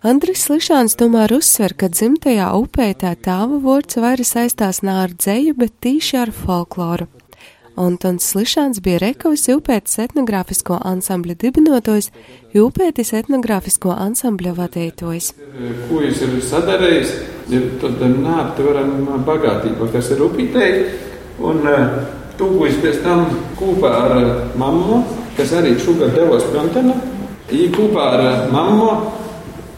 Andris 0.00 0.46
Lišāns 0.48 0.96
tomēr 0.96 1.34
uzsver, 1.36 1.74
ka 1.76 1.90
dzimtajā 1.92 2.46
upētā 2.56 3.12
tāva 3.20 3.58
vārds 3.60 3.98
vairāk 4.00 4.24
saistās 4.24 4.80
ne 4.80 4.94
ar 5.02 5.12
dzēju, 5.12 5.52
bet 5.60 5.74
tīši 5.84 6.22
ar 6.22 6.32
folkloru. 6.32 7.10
Antons 7.80 8.26
Lišāns 8.36 8.80
bija 8.84 8.98
Rekavas 9.00 9.44
upētas 9.52 10.00
etnogrāfisko 10.02 10.78
ansambļa 10.88 11.36
dibinotājs, 11.40 12.10
upētas 12.56 13.12
etnogrāfisko 13.20 13.92
ansambļa 13.94 14.54
vadītājs. 14.56 15.30
Ko 15.90 16.00
jūs 16.04 16.24
esat 16.26 16.48
sadarījis? 16.48 17.12
Ir 17.50 17.68
tāda 17.82 18.08
neaptverama 18.12 19.20
bagātība, 19.26 19.88
kas 19.92 20.10
ir 20.14 20.24
upītei. 20.26 20.72
Un, 21.40 21.64
uh, 21.66 22.00
tūkojas 22.40 22.80
pēc 22.82 23.00
tam 23.04 23.26
kopā 23.58 23.92
ar 24.06 24.16
eh, 24.18 24.30
mammu, 24.60 25.02
kas 25.36 25.54
arī 25.60 25.76
šogad 25.80 26.16
devos 26.16 26.46
Pjontena. 26.50 26.96
Viņa 27.50 27.70
kopā 27.76 28.06
ar 28.16 28.24
eh, 28.24 28.42
mammu 28.54 28.90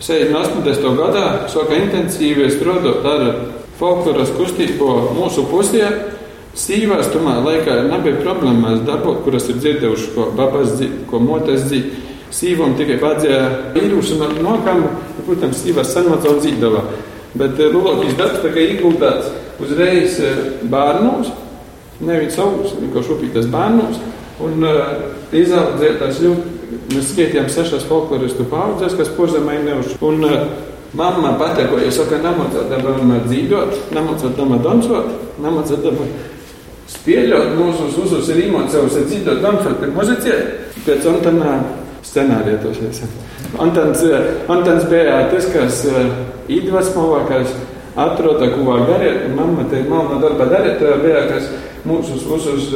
80. 0.02 0.86
gadā 0.98 1.26
sāka 1.50 1.76
intensīvi 1.78 2.48
strādāt 2.50 3.04
ar 3.06 3.28
folkloras 3.78 4.32
kustību 4.38 4.88
mūsu 5.18 5.46
pusē. 5.50 5.90
Sīvās 6.58 7.08
tomēr 7.08 7.38
laikā 7.46 7.78
nebija 7.86 8.18
problēmas 8.20 8.82
darbot, 8.84 9.22
kuras 9.24 9.46
ir 9.48 9.56
dzirdējuši, 9.62 10.10
ko 10.12 10.26
babas 10.36 10.74
dzīvo, 10.76 11.06
ko 11.08 11.20
motas 11.22 11.64
dzīvo. 11.70 12.08
Sīvam 12.32 12.74
tikai 12.78 12.96
vajadzēja 13.00 13.72
vīrusu 13.74 14.16
no 14.16 14.28
nokam, 14.40 14.86
protams, 15.26 15.58
sīvās 15.60 15.90
sanmacot 15.92 16.40
dzīdavā. 16.40 16.82
Bet 17.36 17.60
Lulokijas 17.60 18.16
darbs 18.16 18.40
tā 18.40 18.52
kā 18.52 18.64
ieguldāts 18.64 19.30
uzreiz 19.60 20.16
bērnos, 20.72 21.28
nevis 22.06 22.36
savus, 22.36 22.74
vienkārši 22.80 23.14
upītas 23.16 23.48
bērnus. 23.52 24.00
Un 24.42 24.64
uh, 24.66 24.80
izaudzētās 25.36 26.20
ļoti, 26.24 26.52
mēs 26.94 27.12
skaitījām 27.12 27.48
sešas 27.52 27.86
folkloristu 27.88 28.46
paudzes, 28.50 28.96
kas 28.98 29.12
porzemē 29.16 29.58
neuž. 29.66 29.94
Un 30.04 30.26
uh, 30.26 30.46
mamma 30.98 31.36
pateko, 31.40 31.78
ja 31.82 31.92
saka, 31.94 32.18
namocot 32.24 32.72
dama 32.72 33.20
dzīvot, 33.26 33.92
namocot 33.94 34.36
dama 34.38 34.58
dancot, 34.64 35.12
namocot 35.42 35.84
dama 35.84 36.08
spieļot 36.92 37.54
mūsu 37.56 37.88
uzus 38.02 38.28
ir 38.32 38.42
īmocevus 38.48 38.98
ar 38.98 39.06
dzīvot, 39.08 39.40
dancot, 39.44 39.78
bet 39.80 39.94
muzicēt. 39.96 40.58
Pēc 40.82 41.06
Antona 41.06 41.60
scenārija 42.02 42.58
tos 42.64 42.80
esam. 42.88 43.12
Antons, 43.62 44.02
Antons 44.50 44.88
bija 44.90 45.20
tas, 45.30 45.46
kas 45.54 45.84
uh, 45.90 46.16
iedvesmovākais 46.50 47.52
atroda, 47.96 48.50
ko 48.54 48.66
var 48.66 48.84
darīt, 48.88 49.24
mamma 49.36 49.64
te 49.70 49.82
malna 49.88 50.20
darba 50.22 50.48
darīt, 50.50 50.82
kas 51.30 51.48
mūsu 51.88 52.20
uzus 52.36 52.70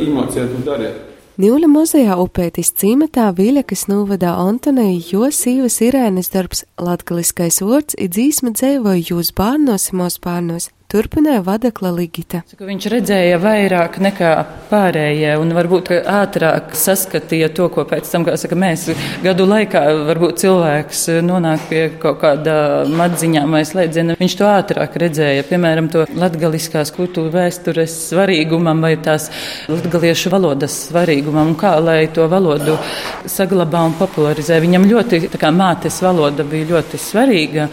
emociju 0.00 0.64
darīt. 0.66 1.06
Ņūļa 1.40 1.68
muzejā 1.72 2.16
upētis 2.20 2.74
cīmetā 2.76 3.30
Viļakas 3.32 3.86
novadā 3.88 4.34
Antonija, 4.42 4.98
jo 5.12 5.30
sīvas 5.32 5.78
Irēnas 5.86 6.28
darbs 6.34 6.66
latgaliskais 6.76 7.62
vārds 7.64 7.96
ir 7.96 8.10
dzīsma 8.12 8.52
dzēvoja 8.58 9.06
jūs 9.14 9.30
bārnos, 9.38 9.86
mūs 9.96 10.18
bārnos, 10.20 10.68
turpināja 10.90 11.42
vadakla 11.46 11.92
Ligita. 11.94 12.42
Viņš 12.58 12.86
redzēja 12.90 13.38
vairāk 13.42 13.98
nekā 14.02 14.30
pārējie 14.70 15.36
un 15.38 15.52
varbūt 15.54 15.92
ātrāk 15.98 16.74
saskatīja 16.78 17.50
to, 17.54 17.68
ko 17.72 17.84
pēc 17.88 18.10
tam, 18.10 18.24
kā 18.26 18.34
saka, 18.40 18.58
mēs 18.58 18.88
gadu 19.22 19.46
laikā 19.48 19.82
varbūt 20.08 20.42
cilvēks 20.42 21.04
nonāk 21.26 21.68
pie 21.70 21.82
kaut 22.02 22.20
kāda 22.24 22.54
madziņām 22.90 23.54
vai 23.54 23.62
slēdziena. 23.68 24.18
Viņš 24.20 24.36
to 24.40 24.48
ātrāk 24.50 24.96
redzēja, 25.04 25.46
piemēram, 25.50 25.90
to 25.92 26.06
latgaliskās 26.18 26.92
kultūra 26.96 27.34
vēstures 27.38 27.94
svarīgumam 28.08 28.82
vai 28.82 28.96
tās 29.02 29.28
latgaliešu 29.70 30.32
valodas 30.34 30.74
svarīgumam 30.88 31.52
un 31.52 31.58
kā, 31.60 31.76
lai 31.82 32.00
to 32.14 32.26
valodu 32.30 32.78
saglabā 33.30 33.84
un 33.86 33.94
popularizē. 33.98 34.58
Viņam 34.62 34.88
ļoti, 34.90 35.22
tā 35.30 35.40
kā 35.40 35.52
mātes 35.54 36.00
valoda 36.02 36.46
bija 36.46 36.72
ļoti 36.74 37.00
svarīga 37.00 37.68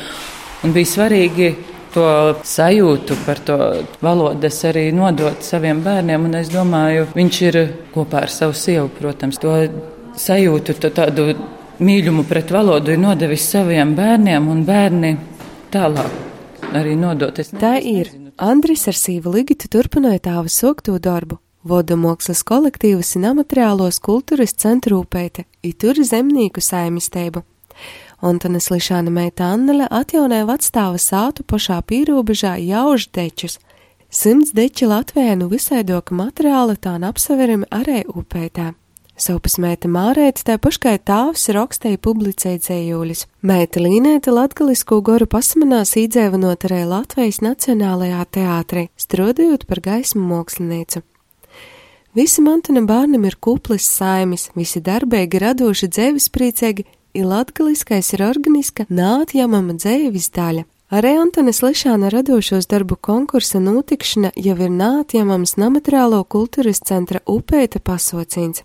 un 0.66 0.74
bija 0.76 0.94
svarīgi 0.94 1.50
to 1.94 2.08
sajūtu 2.48 3.18
par 3.26 3.40
to 3.48 3.58
valodas 4.04 4.60
arī 4.68 4.90
nodot 4.96 5.44
saviem 5.46 5.82
bērniem. 5.86 6.28
Un 6.30 6.40
es 6.40 6.52
domāju, 6.54 7.08
viņš 7.16 7.42
ir 7.48 7.60
kopā 7.94 8.26
ar 8.28 8.34
savu 8.34 8.56
sievu, 8.58 8.90
protams, 9.00 9.40
to 9.42 9.56
sajūtu, 10.18 10.78
to 10.82 10.92
tādu 10.94 11.32
mīlumu 11.80 12.26
pret 12.28 12.52
valodu 12.52 12.94
ir 12.94 13.02
nodevis 13.02 13.46
saviem 13.52 13.96
bērniem, 13.98 14.48
un 14.50 14.64
bērni 14.68 15.18
tālāk 15.74 16.74
arī 16.78 16.96
nodot. 17.00 17.40
Es 17.40 17.52
Tā 17.54 17.78
ir. 17.82 18.12
Andris 18.38 18.86
ar 18.90 18.98
sīvu 18.98 19.34
Ligitu 19.34 19.70
turpināja 19.74 20.28
tāvu 20.30 20.52
sokto 20.54 20.98
darbu. 21.02 21.40
Vodomokslas 21.68 22.44
kolektīvas 22.48 23.16
un 23.18 23.32
amateriālos 23.34 23.98
kultūras 24.00 24.54
centru 24.56 25.02
upēte, 25.02 25.48
itur 25.66 25.98
zemnieku 26.06 26.62
saimisteibu. 26.64 27.44
Antonas 28.22 28.72
Lišāna 28.74 29.12
meita 29.14 29.52
Annele 29.54 29.86
atjaunēja 29.94 30.48
vecstāva 30.50 30.98
sātu 30.98 31.46
pašā 31.46 31.78
pīrobežā 31.86 32.56
jauž 32.58 33.12
dečus. 33.14 33.60
Simts 34.10 34.56
deči 34.58 34.88
Latvēnu 34.90 35.50
visaidoka 35.52 36.16
materiāla 36.18 36.78
tā 36.82 36.96
apsaverami 36.98 37.68
arī 37.70 38.02
upētā. 38.08 38.74
Sopas 39.18 39.58
meita 39.58 39.90
Mārēta 39.90 40.44
tā 40.46 40.56
paškai 40.62 41.00
tāvs 41.02 41.48
rakstēja 41.54 41.98
publicēja 41.98 42.62
dzējūļus. 42.62 43.24
Meita 43.42 43.82
Līnēta 43.82 44.34
latgalisko 44.34 45.00
goru 45.02 45.26
pasamanās 45.26 45.96
īdzēvanot 45.98 46.68
arī 46.70 46.84
Latvijas 46.86 47.42
Nacionālajā 47.42 48.26
teātrī, 48.38 48.84
strodējot 48.98 49.66
par 49.70 49.82
gaismu 49.82 50.22
māksliniecu. 50.22 51.02
Visi 52.18 52.42
mantuna 52.46 52.82
bērnam 52.86 53.26
ir 53.30 53.40
kuplis 53.42 53.90
saimis, 53.90 54.52
visi 54.58 54.82
darbīgi, 54.86 55.42
radoši, 55.42 55.90
dzēvispriecīgi, 55.98 56.86
ir 57.18 57.28
latgaliskais 57.28 58.14
ir 58.14 58.24
organiska, 58.28 58.86
nātjamama 58.90 59.76
dzēvis 59.82 60.30
daļa. 60.36 60.68
Arī 60.88 61.18
Antonis 61.20 61.60
Lišāna 61.66 62.08
radošos 62.14 62.70
darbu 62.72 62.96
konkursa 62.96 63.60
notikšana 63.60 64.32
jau 64.40 64.56
ir 64.56 64.72
nātjamams 64.72 65.58
namateriālo 65.60 66.22
kultūras 66.24 66.80
centra 66.80 67.20
upēta 67.28 67.82
pasaucīns. 67.84 68.64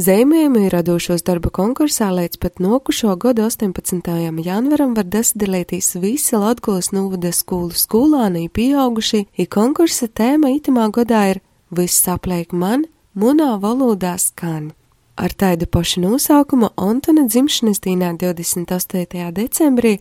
Zīmējumu 0.00 0.64
radošos 0.72 1.22
darbu 1.26 1.50
konkursā 1.54 2.08
līdz 2.14 2.40
pat 2.42 2.58
nokušo 2.62 3.14
gada 3.22 3.46
18. 3.46 4.10
janvaram 4.46 4.96
var 4.96 5.06
dasadalīties 5.14 5.96
visi 6.02 6.38
Latgulas 6.38 6.90
novada 6.90 7.30
skolu 7.34 7.74
skolāni 7.74 8.48
pieauguši, 8.48 9.26
i 9.36 9.46
konkursa 9.46 10.08
tēma 10.08 10.50
itamā 10.56 10.88
gadā 10.94 11.22
ir 11.34 11.42
Viss 11.70 12.02
sapliek 12.02 12.50
man, 12.50 12.88
munā 13.14 13.52
valodā 13.62 14.16
skan. 14.18 14.72
Ar 15.20 15.34
tādu 15.36 15.66
pašu 15.68 16.00
nosaukumu 16.00 16.70
Antona 16.80 17.26
dzimšanas 17.28 17.82
dienā 17.84 18.14
28. 18.16 19.26
decembrī 19.36 19.98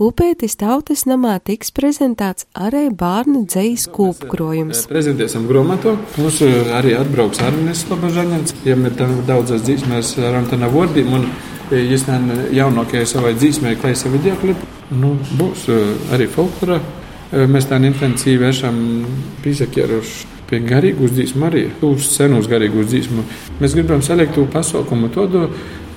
Upētis 0.00 0.56
tautas 0.56 1.02
namā 1.04 1.34
tiks 1.44 1.68
prezentēts 1.76 2.46
arī 2.56 2.86
bērnu 2.88 3.42
dzīs 3.52 3.84
kūpkrojums. 3.92 4.86
Prezentēsim 4.88 5.44
grāmatu. 5.50 5.92
Mums 6.16 6.40
arī 6.78 6.96
atbrauks 6.96 7.44
Arnēs 7.44 7.84
Labažaņins. 7.90 8.56
Ja 8.64 8.78
mēs 8.80 8.96
tam 8.96 9.12
daudzas 9.28 9.60
dzīsmēs 9.68 10.16
ar 10.24 10.40
Antona 10.40 10.72
vārdiem 10.72 11.12
un 11.20 11.28
Jūs 11.72 12.08
tam 12.08 12.32
jaunākajai 12.52 13.06
savai 13.08 13.36
dzīsmē 13.36 13.76
klaisa 13.80 14.08
video 14.12 14.40
klipu. 14.40 14.66
Nu, 14.96 15.14
būs 15.36 15.68
arī 16.16 16.32
folklora. 16.32 16.80
Mēs 17.48 17.68
tā 17.68 17.78
intensīvi 17.80 18.48
esam 18.48 18.76
pīsakieruši 19.44 20.41
pie 20.52 20.60
garīgas 20.66 21.14
dzīsmas, 21.16 21.48
arī 21.48 21.62
uz 21.88 22.08
senos 22.12 22.48
garīgus 22.50 22.90
dzīsmu. 22.90 23.24
Mēs 23.62 23.76
gribam 23.76 24.02
salikt 24.04 24.36
to 24.36 24.44
pasaukumu 24.52 25.08
tādu, 25.14 25.46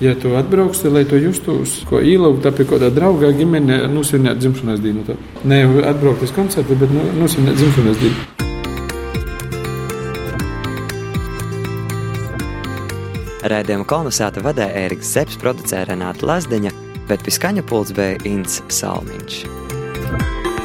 ja 0.00 0.14
tu 0.16 0.32
atbrauksi, 0.38 0.88
lai 0.92 1.04
tu 1.08 1.20
justos, 1.20 1.82
ko 1.90 2.00
ielūgt 2.00 2.48
pie 2.56 2.68
kāda 2.68 2.88
drauga 2.94 3.32
ģimene, 3.36 3.82
nosvinēt 3.92 4.40
dzimšanas 4.40 4.80
dienu. 4.84 5.04
Tā. 5.08 5.18
Ne 5.44 5.62
atbraukt 5.84 6.24
uz 6.24 6.32
koncertu, 6.36 6.78
bet 6.80 6.92
nosvinēt 7.20 7.60
dzimšanas 7.60 8.00
dienu. 8.00 8.32
Raidījumu 13.46 13.84
kolonizēta 13.86 14.42
vadīja 14.42 14.72
Ēriks 14.86 15.12
Zepes, 15.14 15.36
producēja 15.38 15.92
Renāta 15.92 16.26
Lazdeņa, 16.26 16.72
bet 17.06 17.22
pie 17.22 17.36
skaņa 17.36 17.62
pults 17.68 17.94
bija 17.94 18.18
Inns 18.26 18.58
Salmiņš. 18.74 19.44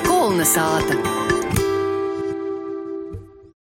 Kolonizēta! 0.07 1.30